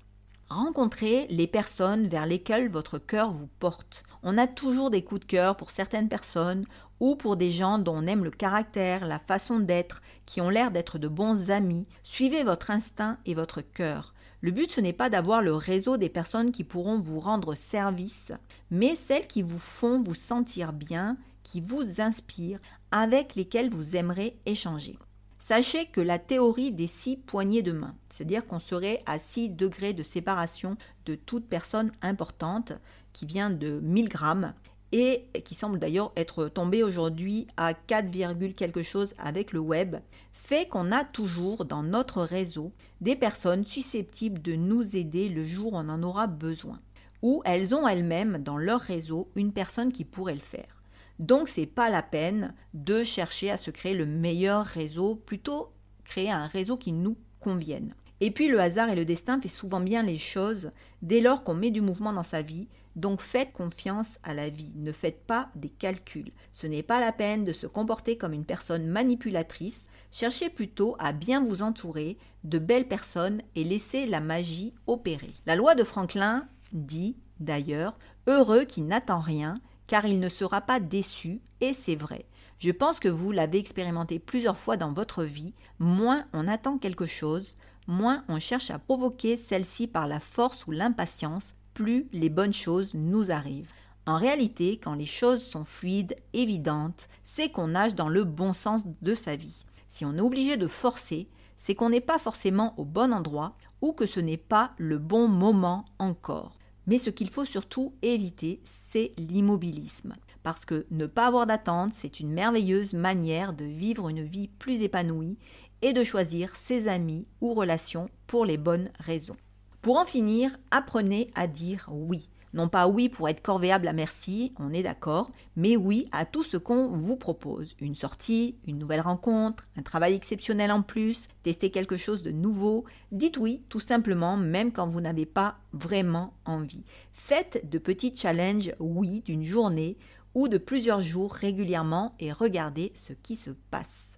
Rencontrez 0.49 1.25
les 1.29 1.47
personnes 1.47 2.07
vers 2.07 2.27
lesquelles 2.27 2.69
votre 2.69 2.99
cœur 2.99 3.31
vous 3.31 3.49
porte. 3.59 4.03
On 4.21 4.37
a 4.37 4.45
toujours 4.45 4.91
des 4.91 5.03
coups 5.03 5.21
de 5.21 5.25
cœur 5.25 5.57
pour 5.57 5.71
certaines 5.71 6.09
personnes 6.09 6.65
ou 6.99 7.15
pour 7.15 7.35
des 7.35 7.51
gens 7.51 7.79
dont 7.79 7.95
on 7.97 8.07
aime 8.07 8.23
le 8.23 8.31
caractère, 8.31 9.07
la 9.07 9.19
façon 9.19 9.59
d'être, 9.59 10.01
qui 10.25 10.41
ont 10.41 10.49
l'air 10.49 10.71
d'être 10.71 10.99
de 10.99 11.07
bons 11.07 11.49
amis. 11.49 11.87
Suivez 12.03 12.43
votre 12.43 12.69
instinct 12.69 13.17
et 13.25 13.33
votre 13.33 13.61
cœur. 13.61 14.14
Le 14.45 14.51
but, 14.51 14.71
ce 14.71 14.79
n'est 14.79 14.93
pas 14.93 15.09
d'avoir 15.09 15.41
le 15.41 15.55
réseau 15.55 15.97
des 15.97 16.07
personnes 16.07 16.51
qui 16.51 16.63
pourront 16.63 16.99
vous 16.99 17.19
rendre 17.19 17.55
service, 17.55 18.31
mais 18.69 18.95
celles 18.95 19.25
qui 19.25 19.41
vous 19.41 19.57
font 19.57 19.99
vous 19.99 20.13
sentir 20.13 20.71
bien 20.71 21.17
qui 21.41 21.61
vous 21.61 21.99
inspirent, 21.99 22.59
avec 22.91 23.33
lesquels 23.33 23.71
vous 23.71 23.95
aimerez 23.95 24.37
échanger. 24.45 24.99
Sachez 25.39 25.87
que 25.87 25.99
la 25.99 26.19
théorie 26.19 26.71
des 26.71 26.85
six 26.85 27.17
poignées 27.17 27.63
de 27.63 27.71
main, 27.71 27.95
c'est-à-dire 28.11 28.45
qu'on 28.45 28.59
serait 28.59 29.01
à 29.07 29.17
6 29.17 29.49
degrés 29.49 29.93
de 29.93 30.03
séparation 30.03 30.77
de 31.07 31.15
toute 31.15 31.47
personne 31.47 31.91
importante, 32.03 32.73
qui 33.13 33.25
vient 33.25 33.49
de 33.49 33.79
1000 33.79 34.09
grammes, 34.09 34.53
et 34.91 35.25
qui 35.43 35.55
semble 35.55 35.79
d'ailleurs 35.79 36.11
être 36.15 36.47
tombée 36.47 36.83
aujourd'hui 36.83 37.47
à 37.57 37.73
4, 37.73 38.55
quelque 38.55 38.83
chose 38.83 39.13
avec 39.17 39.51
le 39.51 39.59
web, 39.59 39.97
fait 40.31 40.67
qu'on 40.67 40.91
a 40.91 41.03
toujours 41.03 41.65
dans 41.65 41.83
notre 41.83 42.21
réseau 42.23 42.71
des 43.01 43.15
personnes 43.15 43.65
susceptibles 43.65 44.41
de 44.41 44.53
nous 44.53 44.95
aider 44.95 45.27
le 45.27 45.43
jour 45.43 45.73
où 45.73 45.77
on 45.77 45.89
en 45.89 46.03
aura 46.03 46.27
besoin, 46.27 46.79
ou 47.21 47.41
elles 47.45 47.73
ont 47.73 47.87
elles-mêmes 47.87 48.37
dans 48.37 48.57
leur 48.57 48.81
réseau 48.81 49.29
une 49.35 49.53
personne 49.53 49.91
qui 49.91 50.05
pourrait 50.05 50.35
le 50.35 50.39
faire. 50.39 50.83
Donc 51.19 51.47
c'est 51.47 51.65
pas 51.65 51.89
la 51.89 52.03
peine 52.03 52.53
de 52.73 53.03
chercher 53.03 53.49
à 53.49 53.57
se 53.57 53.71
créer 53.71 53.93
le 53.93 54.05
meilleur 54.05 54.65
réseau, 54.65 55.15
plutôt 55.15 55.71
créer 56.03 56.29
un 56.29 56.47
réseau 56.47 56.77
qui 56.77 56.91
nous 56.91 57.17
convienne. 57.39 57.95
Et 58.21 58.31
puis 58.31 58.47
le 58.47 58.59
hasard 58.59 58.89
et 58.89 58.95
le 58.95 59.05
destin 59.05 59.39
fait 59.41 59.47
souvent 59.47 59.79
bien 59.79 60.03
les 60.03 60.17
choses 60.17 60.71
dès 61.01 61.19
lors 61.21 61.43
qu'on 61.43 61.53
met 61.53 61.71
du 61.71 61.81
mouvement 61.81 62.13
dans 62.13 62.23
sa 62.23 62.41
vie. 62.41 62.67
Donc 62.95 63.19
faites 63.19 63.51
confiance 63.51 64.19
à 64.23 64.33
la 64.33 64.49
vie, 64.49 64.71
ne 64.75 64.93
faites 64.93 65.25
pas 65.25 65.49
des 65.55 65.69
calculs. 65.69 66.31
Ce 66.53 66.65
n'est 66.65 66.83
pas 66.83 67.01
la 67.01 67.11
peine 67.11 67.43
de 67.43 67.51
se 67.51 67.67
comporter 67.67 68.17
comme 68.17 68.31
une 68.31 68.45
personne 68.45 68.87
manipulatrice, 68.87 69.85
cherchez 70.11 70.49
plutôt 70.49 70.95
à 70.97 71.11
bien 71.11 71.43
vous 71.43 71.61
entourer 71.61 72.17
de 72.45 72.57
belles 72.57 72.87
personnes 72.87 73.41
et 73.55 73.65
laissez 73.65 74.05
la 74.05 74.21
magie 74.21 74.73
opérer. 74.87 75.33
La 75.45 75.57
loi 75.57 75.75
de 75.75 75.83
Franklin 75.83 76.47
dit 76.71 77.17
d'ailleurs 77.41 77.97
Heureux 78.27 78.63
qui 78.63 78.81
n'attend 78.81 79.19
rien 79.19 79.55
car 79.87 80.05
il 80.05 80.19
ne 80.19 80.29
sera 80.29 80.61
pas 80.61 80.79
déçu, 80.79 81.41
et 81.61 81.73
c'est 81.73 81.95
vrai. 81.95 82.25
Je 82.59 82.71
pense 82.71 82.99
que 82.99 83.09
vous 83.09 83.31
l'avez 83.31 83.59
expérimenté 83.59 84.19
plusieurs 84.19 84.57
fois 84.57 84.77
dans 84.77 84.91
votre 84.91 85.23
vie, 85.23 85.53
moins 85.79 86.25
on 86.33 86.47
attend 86.47 86.77
quelque 86.77 87.05
chose, 87.05 87.55
moins 87.87 88.23
on 88.27 88.39
cherche 88.39 88.71
à 88.71 88.79
provoquer 88.79 89.37
celle-ci 89.37 89.87
par 89.87 90.07
la 90.07 90.19
force 90.19 90.67
ou 90.67 90.71
l'impatience, 90.71 91.53
plus 91.73 92.07
les 92.13 92.29
bonnes 92.29 92.53
choses 92.53 92.93
nous 92.93 93.31
arrivent. 93.31 93.71
En 94.07 94.17
réalité, 94.17 94.77
quand 94.77 94.93
les 94.93 95.05
choses 95.05 95.43
sont 95.43 95.65
fluides, 95.65 96.15
évidentes, 96.33 97.09
c'est 97.23 97.49
qu'on 97.49 97.69
nage 97.69 97.95
dans 97.95 98.09
le 98.09 98.23
bon 98.23 98.53
sens 98.53 98.81
de 99.01 99.13
sa 99.13 99.35
vie. 99.35 99.65
Si 99.87 100.05
on 100.05 100.15
est 100.15 100.21
obligé 100.21 100.57
de 100.57 100.67
forcer, 100.67 101.27
c'est 101.57 101.75
qu'on 101.75 101.89
n'est 101.89 102.01
pas 102.01 102.19
forcément 102.19 102.73
au 102.77 102.85
bon 102.85 103.13
endroit 103.13 103.55
ou 103.81 103.93
que 103.93 104.05
ce 104.05 104.19
n'est 104.19 104.37
pas 104.37 104.71
le 104.77 104.97
bon 104.97 105.27
moment 105.27 105.85
encore. 105.99 106.57
Mais 106.87 106.99
ce 106.99 107.09
qu'il 107.09 107.29
faut 107.29 107.45
surtout 107.45 107.93
éviter, 108.01 108.61
c'est 108.63 109.13
l'immobilisme. 109.17 110.13
Parce 110.43 110.65
que 110.65 110.85
ne 110.91 111.07
pas 111.07 111.25
avoir 111.25 111.47
d'attente, 111.47 111.93
c'est 111.95 112.19
une 112.19 112.31
merveilleuse 112.31 112.93
manière 112.93 113.53
de 113.53 113.65
vivre 113.65 114.09
une 114.09 114.23
vie 114.23 114.47
plus 114.47 114.83
épanouie 114.83 115.37
et 115.81 115.93
de 115.93 116.03
choisir 116.03 116.55
ses 116.55 116.87
amis 116.87 117.27
ou 117.41 117.53
relations 117.53 118.09
pour 118.27 118.45
les 118.45 118.57
bonnes 118.57 118.89
raisons. 118.99 119.37
Pour 119.81 119.97
en 119.97 120.05
finir, 120.05 120.57
apprenez 120.71 121.29
à 121.35 121.47
dire 121.47 121.87
oui. 121.91 122.29
Non 122.55 122.69
pas 122.69 122.87
oui 122.87 123.09
pour 123.09 123.27
être 123.27 123.41
corvéable 123.41 123.85
à 123.85 123.91
merci, 123.91 124.53
on 124.57 124.71
est 124.71 124.81
d'accord, 124.81 125.29
mais 125.57 125.75
oui 125.75 126.07
à 126.13 126.25
tout 126.25 126.41
ce 126.41 126.55
qu'on 126.55 126.87
vous 126.87 127.17
propose. 127.17 127.75
Une 127.81 127.95
sortie, 127.95 128.55
une 128.65 128.79
nouvelle 128.79 129.01
rencontre, 129.01 129.67
un 129.75 129.81
travail 129.81 130.13
exceptionnel 130.13 130.71
en 130.71 130.81
plus, 130.81 131.27
tester 131.43 131.69
quelque 131.69 131.97
chose 131.97 132.23
de 132.23 132.31
nouveau. 132.31 132.85
Dites 133.11 133.37
oui 133.37 133.61
tout 133.67 133.81
simplement, 133.81 134.37
même 134.37 134.71
quand 134.71 134.87
vous 134.87 135.01
n'avez 135.01 135.25
pas 135.25 135.57
vraiment 135.73 136.33
envie. 136.45 136.85
Faites 137.11 137.69
de 137.69 137.77
petits 137.77 138.15
challenges 138.15 138.73
oui 138.79 139.21
d'une 139.25 139.43
journée 139.43 139.97
ou 140.33 140.47
de 140.47 140.57
plusieurs 140.57 141.01
jours 141.01 141.33
régulièrement 141.33 142.15
et 142.21 142.31
regardez 142.31 142.93
ce 142.95 143.11
qui 143.11 143.35
se 143.35 143.51
passe. 143.69 144.14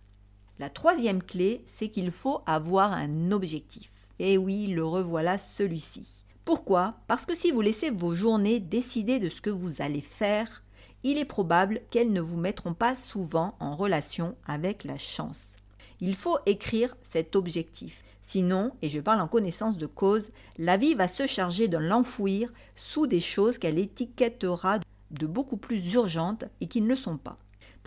La 0.59 0.69
troisième 0.71 1.21
clé, 1.21 1.63
c'est 1.67 1.89
qu'il 1.89 2.11
faut 2.11 2.41
avoir 2.47 2.91
un 2.91 3.31
objectif. 3.31 3.91
Et 4.17 4.39
oui, 4.39 4.65
le 4.65 4.83
revoilà 4.83 5.37
celui-ci. 5.37 6.07
Pourquoi? 6.45 6.95
Parce 7.07 7.27
que 7.27 7.35
si 7.35 7.51
vous 7.51 7.61
laissez 7.61 7.91
vos 7.91 8.15
journées 8.15 8.59
décider 8.59 9.19
de 9.19 9.29
ce 9.29 9.39
que 9.39 9.51
vous 9.51 9.83
allez 9.83 10.01
faire, 10.01 10.63
il 11.03 11.19
est 11.19 11.25
probable 11.25 11.81
qu'elles 11.91 12.11
ne 12.11 12.21
vous 12.21 12.37
mettront 12.37 12.73
pas 12.73 12.95
souvent 12.95 13.55
en 13.59 13.75
relation 13.75 14.35
avec 14.47 14.83
la 14.83 14.97
chance. 14.97 15.57
Il 16.01 16.15
faut 16.15 16.39
écrire 16.47 16.95
cet 17.03 17.35
objectif. 17.35 18.03
Sinon, 18.23 18.71
et 18.81 18.89
je 18.89 18.99
parle 18.99 19.21
en 19.21 19.27
connaissance 19.27 19.77
de 19.77 19.85
cause, 19.85 20.31
la 20.57 20.77
vie 20.77 20.95
va 20.95 21.07
se 21.07 21.27
charger 21.27 21.67
de 21.67 21.77
l'enfouir 21.77 22.51
sous 22.75 23.05
des 23.05 23.21
choses 23.21 23.59
qu'elle 23.59 23.77
étiquettera 23.77 24.79
de 25.11 25.27
beaucoup 25.27 25.57
plus 25.57 25.93
urgentes 25.93 26.45
et 26.61 26.67
qui 26.67 26.81
ne 26.81 26.87
le 26.87 26.95
sont 26.95 27.17
pas. 27.17 27.37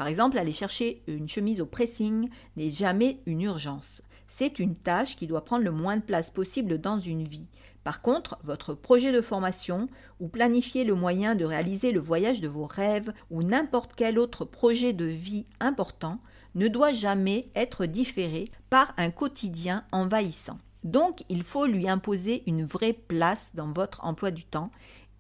Par 0.01 0.07
exemple, 0.07 0.39
aller 0.39 0.55
chercher 0.55 1.03
une 1.09 1.29
chemise 1.29 1.61
au 1.61 1.67
pressing 1.67 2.31
n'est 2.57 2.71
jamais 2.71 3.21
une 3.27 3.43
urgence. 3.43 4.01
C'est 4.29 4.59
une 4.59 4.75
tâche 4.75 5.15
qui 5.15 5.27
doit 5.27 5.45
prendre 5.45 5.63
le 5.63 5.73
moins 5.73 5.99
de 5.99 6.03
place 6.03 6.31
possible 6.31 6.81
dans 6.81 6.99
une 6.99 7.25
vie. 7.25 7.49
Par 7.85 8.01
contre, 8.01 8.39
votre 8.43 8.73
projet 8.73 9.13
de 9.13 9.21
formation 9.21 9.91
ou 10.19 10.29
planifier 10.29 10.85
le 10.85 10.95
moyen 10.95 11.35
de 11.35 11.45
réaliser 11.45 11.93
le 11.93 12.01
voyage 12.01 12.41
de 12.41 12.49
vos 12.49 12.65
rêves 12.65 13.13
ou 13.29 13.43
n'importe 13.43 13.93
quel 13.95 14.19
autre 14.19 14.47
projet 14.47 14.95
de 14.95 15.05
vie 15.05 15.45
important 15.61 16.19
ne 16.55 16.69
doit 16.69 16.95
jamais 16.95 17.51
être 17.55 17.85
différé 17.85 18.47
par 18.71 18.95
un 18.97 19.11
quotidien 19.11 19.85
envahissant. 19.93 20.57
Donc, 20.83 21.25
il 21.29 21.45
faut 21.45 21.67
lui 21.67 21.91
imposer 21.91 22.43
une 22.47 22.65
vraie 22.65 22.95
place 22.95 23.51
dans 23.53 23.69
votre 23.69 24.03
emploi 24.03 24.31
du 24.31 24.47
temps 24.47 24.71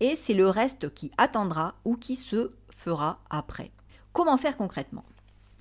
et 0.01 0.17
c'est 0.17 0.33
le 0.33 0.49
reste 0.49 0.95
qui 0.95 1.13
attendra 1.19 1.75
ou 1.85 1.97
qui 1.97 2.17
se 2.17 2.53
fera 2.71 3.21
après. 3.29 3.73
Comment 4.13 4.37
faire 4.37 4.57
concrètement 4.57 5.05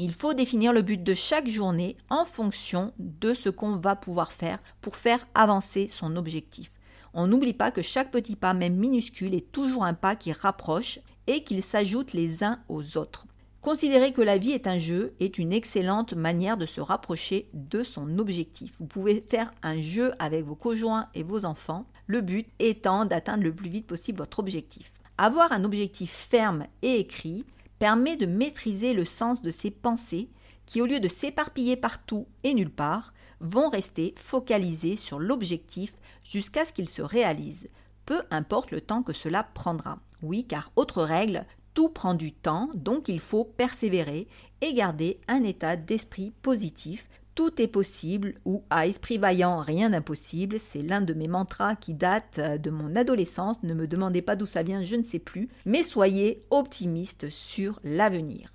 il 0.02 0.14
faut 0.14 0.34
définir 0.34 0.72
le 0.72 0.82
but 0.82 1.04
de 1.04 1.14
chaque 1.14 1.50
journée 1.50 1.98
en 2.10 2.24
fonction 2.24 2.94
de 3.00 3.34
ce 3.34 3.50
qu'on 3.50 3.76
va 3.76 3.98
pouvoir 3.98 4.32
faire 4.32 4.56
pour 4.80 4.96
faire 4.96 5.28
avancer 5.36 5.90
son 5.90 6.16
objectif. 6.16 6.72
On 7.14 7.28
n'oublie 7.28 7.54
pas 7.54 7.70
que 7.70 7.82
chaque 7.82 8.10
petit 8.10 8.38
pas, 8.38 8.54
même 8.54 8.78
minuscule, 8.78 9.36
est 9.36 9.52
toujours 9.52 9.84
un 9.84 9.94
pas 9.94 10.16
qui 10.16 10.32
rapproche 10.32 11.00
et 11.28 11.44
qu'ils 11.44 11.64
s'ajoutent 11.64 12.14
les 12.14 12.46
uns 12.46 12.60
aux 12.70 12.98
autres. 12.98 13.26
Considérer 13.60 14.14
que 14.14 14.22
la 14.22 14.38
vie 14.38 14.54
est 14.54 14.68
un 14.68 14.78
jeu 14.78 15.14
est 15.20 15.38
une 15.38 15.52
excellente 15.52 16.14
manière 16.14 16.56
de 16.56 16.66
se 16.66 16.80
rapprocher 16.80 17.50
de 17.54 17.84
son 17.84 18.20
objectif. 18.20 18.72
Vous 18.80 18.86
pouvez 18.86 19.20
faire 19.20 19.52
un 19.64 19.82
jeu 19.82 20.14
avec 20.20 20.46
vos 20.46 20.56
conjoints 20.56 21.08
et 21.14 21.24
vos 21.24 21.44
enfants, 21.44 21.86
le 22.08 22.22
but 22.22 22.48
étant 22.60 23.04
d'atteindre 23.04 23.44
le 23.44 23.54
plus 23.54 23.70
vite 23.70 23.86
possible 23.86 24.20
votre 24.20 24.40
objectif. 24.40 24.94
Avoir 25.18 25.52
un 25.52 25.66
objectif 25.66 26.10
ferme 26.10 26.68
et 26.82 27.02
écrit 27.02 27.44
permet 27.80 28.18
de 28.18 28.26
maîtriser 28.26 28.94
le 28.94 29.06
sens 29.06 29.42
de 29.42 29.52
ses 29.52 29.72
pensées 29.72 30.30
qui, 30.66 30.82
au 30.82 30.86
lieu 30.86 31.00
de 31.00 31.08
s'éparpiller 31.08 31.76
partout 31.76 32.28
et 32.44 32.54
nulle 32.54 32.70
part, 32.70 33.14
vont 33.40 33.70
rester 33.70 34.14
focalisées 34.18 34.98
sur 34.98 35.18
l'objectif 35.18 35.94
jusqu'à 36.24 36.66
ce 36.66 36.74
qu'il 36.74 36.90
se 36.90 37.02
réalise, 37.02 37.70
peu 38.06 38.22
importe 38.30 38.72
le 38.72 38.82
temps 38.82 39.02
que 39.02 39.14
cela 39.14 39.44
prendra. 39.44 40.00
Oui, 40.22 40.46
car 40.46 40.72
autre 40.76 41.02
règle, 41.02 41.46
tout 41.74 41.90
prend 41.90 42.14
du 42.14 42.34
temps, 42.34 42.70
donc 42.74 43.08
il 43.08 43.20
faut 43.20 43.46
persévérer 43.46 44.28
et 44.62 44.74
garder 44.74 45.22
un 45.28 45.44
état 45.44 45.76
d'esprit 45.76 46.34
positif 46.42 47.10
tout 47.36 47.62
est 47.62 47.68
possible 47.68 48.36
ou 48.46 48.64
à 48.70 48.88
esprit 48.88 49.18
vaillant, 49.18 49.60
rien 49.60 49.90
d'impossible. 49.90 50.58
C'est 50.60 50.82
l'un 50.82 51.02
de 51.02 51.14
mes 51.14 51.28
mantras 51.28 51.76
qui 51.76 51.94
date 51.94 52.40
euh, 52.40 52.58
de 52.58 52.70
mon 52.70 52.96
adolescence. 52.96 53.58
Ne 53.64 53.74
me 53.74 53.88
demandez 53.88 54.22
pas 54.22 54.36
d'où 54.36 54.46
ça 54.46 54.64
vient, 54.64 54.84
je 54.84 54.96
ne 54.96 55.04
sais 55.04 55.20
plus. 55.20 55.50
Mais 55.66 55.84
soyez 55.84 56.44
optimiste 56.50 57.30
sur 57.30 57.80
l'avenir. 57.84 58.52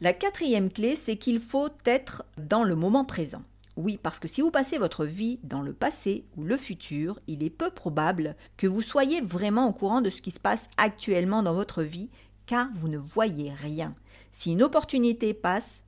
La 0.00 0.12
quatrième 0.12 0.72
clé, 0.72 0.96
c'est 0.96 1.16
qu'il 1.16 1.40
faut 1.40 1.68
être 1.84 2.24
dans 2.36 2.64
le 2.64 2.74
moment 2.74 3.04
présent. 3.04 3.42
Oui, 3.76 3.98
parce 4.02 4.18
que 4.18 4.28
si 4.28 4.40
vous 4.40 4.50
passez 4.50 4.76
votre 4.76 5.04
vie 5.04 5.38
dans 5.44 5.62
le 5.62 5.72
passé 5.72 6.24
ou 6.36 6.44
le 6.44 6.56
futur, 6.56 7.20
il 7.26 7.42
est 7.42 7.50
peu 7.50 7.70
probable 7.70 8.36
que 8.56 8.66
vous 8.66 8.82
soyez 8.82 9.20
vraiment 9.20 9.68
au 9.68 9.72
courant 9.72 10.00
de 10.00 10.10
ce 10.10 10.20
qui 10.20 10.30
se 10.30 10.40
passe 10.40 10.68
actuellement 10.76 11.42
dans 11.42 11.54
votre 11.54 11.82
vie, 11.82 12.10
car 12.46 12.68
vous 12.74 12.88
ne 12.88 12.98
voyez 12.98 13.52
rien. 13.52 13.94
Si 14.32 14.52
une 14.52 14.62
opportunité 14.62 15.32
passe, 15.34 15.82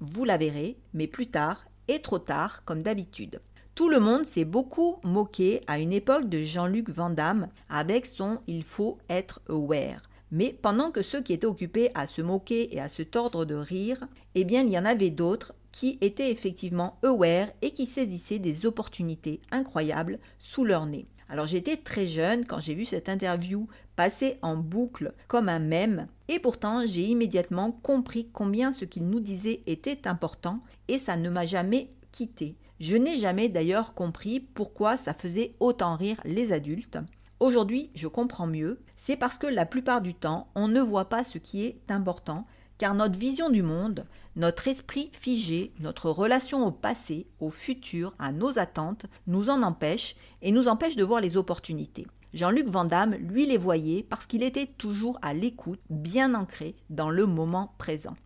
vous 0.00 0.24
la 0.24 0.36
verrez, 0.36 0.76
mais 0.92 1.06
plus 1.06 1.28
tard, 1.28 1.64
et 1.88 2.00
trop 2.00 2.18
tard, 2.18 2.64
comme 2.64 2.82
d'habitude. 2.82 3.40
Tout 3.74 3.88
le 3.88 3.98
monde 3.98 4.24
s'est 4.24 4.44
beaucoup 4.44 4.96
moqué 5.02 5.62
à 5.66 5.80
une 5.80 5.92
époque 5.92 6.28
de 6.28 6.42
Jean-Luc 6.42 6.90
Van 6.90 7.10
Damme 7.10 7.48
avec 7.68 8.06
son 8.06 8.38
Il 8.46 8.62
faut 8.62 8.98
être 9.08 9.40
aware. 9.48 10.02
Mais 10.30 10.56
pendant 10.62 10.90
que 10.90 11.02
ceux 11.02 11.22
qui 11.22 11.32
étaient 11.32 11.46
occupés 11.46 11.90
à 11.94 12.06
se 12.06 12.22
moquer 12.22 12.74
et 12.74 12.80
à 12.80 12.88
se 12.88 13.02
tordre 13.02 13.44
de 13.44 13.54
rire, 13.54 14.06
eh 14.34 14.44
bien 14.44 14.62
il 14.62 14.70
y 14.70 14.78
en 14.78 14.84
avait 14.84 15.10
d'autres 15.10 15.54
qui 15.72 15.98
étaient 16.00 16.30
effectivement 16.30 16.98
aware 17.02 17.48
et 17.62 17.72
qui 17.72 17.86
saisissaient 17.86 18.38
des 18.38 18.64
opportunités 18.64 19.40
incroyables 19.50 20.20
sous 20.38 20.64
leur 20.64 20.86
nez. 20.86 21.06
Alors 21.34 21.48
j'étais 21.48 21.76
très 21.76 22.06
jeune 22.06 22.44
quand 22.44 22.60
j'ai 22.60 22.76
vu 22.76 22.84
cette 22.84 23.08
interview 23.08 23.66
passer 23.96 24.38
en 24.40 24.54
boucle 24.56 25.12
comme 25.26 25.48
un 25.48 25.58
mème 25.58 26.06
et 26.28 26.38
pourtant 26.38 26.86
j'ai 26.86 27.02
immédiatement 27.02 27.72
compris 27.72 28.28
combien 28.32 28.70
ce 28.70 28.84
qu'il 28.84 29.08
nous 29.08 29.18
disait 29.18 29.60
était 29.66 30.06
important 30.06 30.60
et 30.86 30.96
ça 30.96 31.16
ne 31.16 31.28
m'a 31.28 31.44
jamais 31.44 31.90
quitté. 32.12 32.54
Je 32.78 32.96
n'ai 32.96 33.16
jamais 33.16 33.48
d'ailleurs 33.48 33.94
compris 33.94 34.38
pourquoi 34.38 34.96
ça 34.96 35.12
faisait 35.12 35.56
autant 35.58 35.96
rire 35.96 36.20
les 36.24 36.52
adultes. 36.52 36.98
Aujourd'hui, 37.40 37.90
je 37.96 38.06
comprends 38.06 38.46
mieux. 38.46 38.78
C'est 38.94 39.16
parce 39.16 39.36
que 39.36 39.48
la 39.48 39.66
plupart 39.66 40.02
du 40.02 40.14
temps, 40.14 40.46
on 40.54 40.68
ne 40.68 40.80
voit 40.80 41.08
pas 41.08 41.24
ce 41.24 41.38
qui 41.38 41.64
est 41.64 41.80
important, 41.90 42.46
car 42.78 42.94
notre 42.94 43.18
vision 43.18 43.50
du 43.50 43.62
monde, 43.62 44.06
notre 44.36 44.68
esprit 44.68 45.10
figé, 45.12 45.72
notre 45.80 46.10
relation 46.10 46.66
au 46.66 46.72
passé, 46.72 47.26
au 47.40 47.50
futur, 47.50 48.14
à 48.18 48.32
nos 48.32 48.58
attentes, 48.58 49.06
nous 49.26 49.50
en 49.50 49.62
empêche 49.62 50.16
et 50.42 50.50
nous 50.50 50.68
empêche 50.68 50.96
de 50.96 51.04
voir 51.04 51.20
les 51.20 51.36
opportunités. 51.36 52.06
Jean-Luc 52.32 52.66
Vandamme, 52.66 53.14
lui, 53.14 53.46
les 53.46 53.56
voyait 53.56 54.02
parce 54.02 54.26
qu'il 54.26 54.42
était 54.42 54.66
toujours 54.66 55.18
à 55.22 55.34
l'écoute, 55.34 55.80
bien 55.88 56.34
ancré 56.34 56.74
dans 56.90 57.10
le 57.10 57.26
moment 57.26 57.74
présent. 57.78 58.16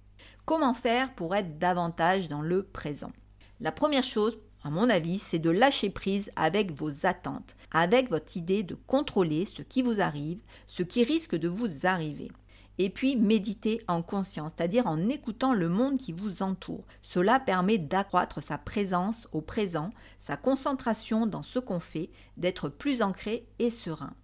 Comment 0.46 0.72
faire 0.72 1.14
pour 1.14 1.34
être 1.34 1.58
davantage 1.58 2.30
dans 2.30 2.40
le 2.40 2.62
présent? 2.62 3.12
La 3.60 3.70
première 3.70 4.02
chose, 4.02 4.38
à 4.64 4.70
mon 4.70 4.88
avis, 4.88 5.18
c'est 5.18 5.38
de 5.38 5.50
lâcher 5.50 5.90
prise 5.90 6.30
avec 6.36 6.72
vos 6.72 7.06
attentes, 7.06 7.54
avec 7.70 8.08
votre 8.08 8.36
idée 8.36 8.62
de 8.62 8.74
contrôler 8.74 9.44
ce 9.44 9.60
qui 9.60 9.82
vous 9.82 10.00
arrive, 10.00 10.40
ce 10.66 10.82
qui 10.82 11.04
risque 11.04 11.36
de 11.36 11.48
vous 11.48 11.86
arriver. 11.86 12.30
Et 12.78 12.90
puis 12.90 13.16
méditer 13.16 13.80
en 13.88 14.02
conscience, 14.02 14.52
c'est-à-dire 14.56 14.86
en 14.86 15.08
écoutant 15.08 15.52
le 15.52 15.68
monde 15.68 15.98
qui 15.98 16.12
vous 16.12 16.42
entoure. 16.42 16.84
Cela 17.02 17.40
permet 17.40 17.78
d'accroître 17.78 18.40
sa 18.42 18.56
présence 18.56 19.28
au 19.32 19.40
présent, 19.40 19.90
sa 20.18 20.36
concentration 20.36 21.26
dans 21.26 21.42
ce 21.42 21.58
qu'on 21.58 21.80
fait, 21.80 22.10
d'être 22.36 22.68
plus 22.68 23.02
ancré 23.02 23.46
et 23.58 23.70
serein. 23.70 24.14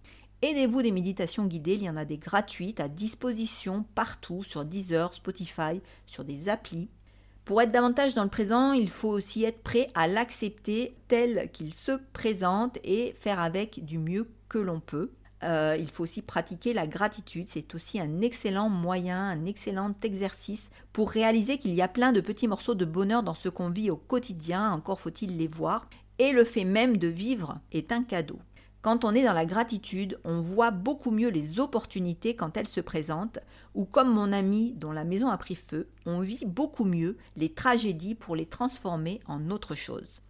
Aidez-vous 0.41 0.81
des 0.81 0.91
méditations 0.91 1.45
guidées, 1.45 1.75
il 1.75 1.83
y 1.83 1.89
en 1.89 1.97
a 1.97 2.05
des 2.05 2.17
gratuites 2.17 2.79
à 2.79 2.87
disposition 2.87 3.85
partout 3.95 4.43
sur 4.43 4.63
Deezer, 4.63 5.13
Spotify, 5.13 5.81
sur 6.05 6.23
des 6.23 6.49
applis. 6.49 6.89
Pour 7.45 7.61
être 7.61 7.71
davantage 7.71 8.15
dans 8.15 8.23
le 8.23 8.29
présent, 8.29 8.73
il 8.73 8.89
faut 8.89 9.09
aussi 9.09 9.43
être 9.43 9.61
prêt 9.61 9.87
à 9.93 10.07
l'accepter 10.07 10.95
tel 11.07 11.49
qu'il 11.51 11.73
se 11.73 11.91
présente 12.11 12.77
et 12.83 13.15
faire 13.19 13.39
avec 13.39 13.85
du 13.85 13.97
mieux 13.97 14.27
que 14.49 14.57
l'on 14.57 14.79
peut. 14.79 15.11
Euh, 15.45 15.77
il 15.79 15.89
faut 15.89 16.03
aussi 16.03 16.21
pratiquer 16.21 16.73
la 16.73 16.87
gratitude. 16.87 17.47
C'est 17.47 17.75
aussi 17.75 17.99
un 17.99 18.21
excellent 18.21 18.69
moyen, 18.69 19.29
un 19.29 19.45
excellent 19.45 19.93
exercice 20.03 20.69
pour 20.91 21.11
réaliser 21.11 21.57
qu'il 21.57 21.75
y 21.75 21.81
a 21.81 21.87
plein 21.87 22.11
de 22.11 22.21
petits 22.21 22.47
morceaux 22.47 22.75
de 22.75 22.85
bonheur 22.85 23.21
dans 23.21 23.35
ce 23.35 23.49
qu'on 23.49 23.69
vit 23.69 23.91
au 23.91 23.95
quotidien. 23.95 24.71
Encore 24.71 24.99
faut-il 24.99 25.37
les 25.37 25.47
voir. 25.47 25.87
Et 26.17 26.31
le 26.31 26.45
fait 26.45 26.63
même 26.63 26.97
de 26.97 27.07
vivre 27.07 27.59
est 27.71 27.91
un 27.91 28.03
cadeau. 28.03 28.39
Quand 28.81 29.03
on 29.03 29.15
est 29.15 29.23
dans 29.23 29.33
la 29.33 29.45
gratitude, 29.45 30.19
on 30.23 30.41
voit 30.41 30.71
beaucoup 30.71 31.09
mieux 31.11 31.29
les 31.29 31.59
opportunités 31.59 32.35
quand 32.35 32.55
elles 32.55 32.67
se 32.67 32.81
présentent, 32.81 33.39
ou 33.73 33.83
comme 33.83 34.13
mon 34.13 34.31
ami 34.31 34.73
dont 34.73 34.91
la 34.91 35.03
maison 35.03 35.29
a 35.29 35.37
pris 35.37 35.55
feu, 35.55 35.89
on 36.05 36.19
vit 36.19 36.45
beaucoup 36.45 36.85
mieux 36.85 37.17
les 37.35 37.49
tragédies 37.49 38.13
pour 38.13 38.35
les 38.35 38.45
transformer 38.45 39.21
en 39.25 39.49
autre 39.49 39.73
chose. 39.73 40.21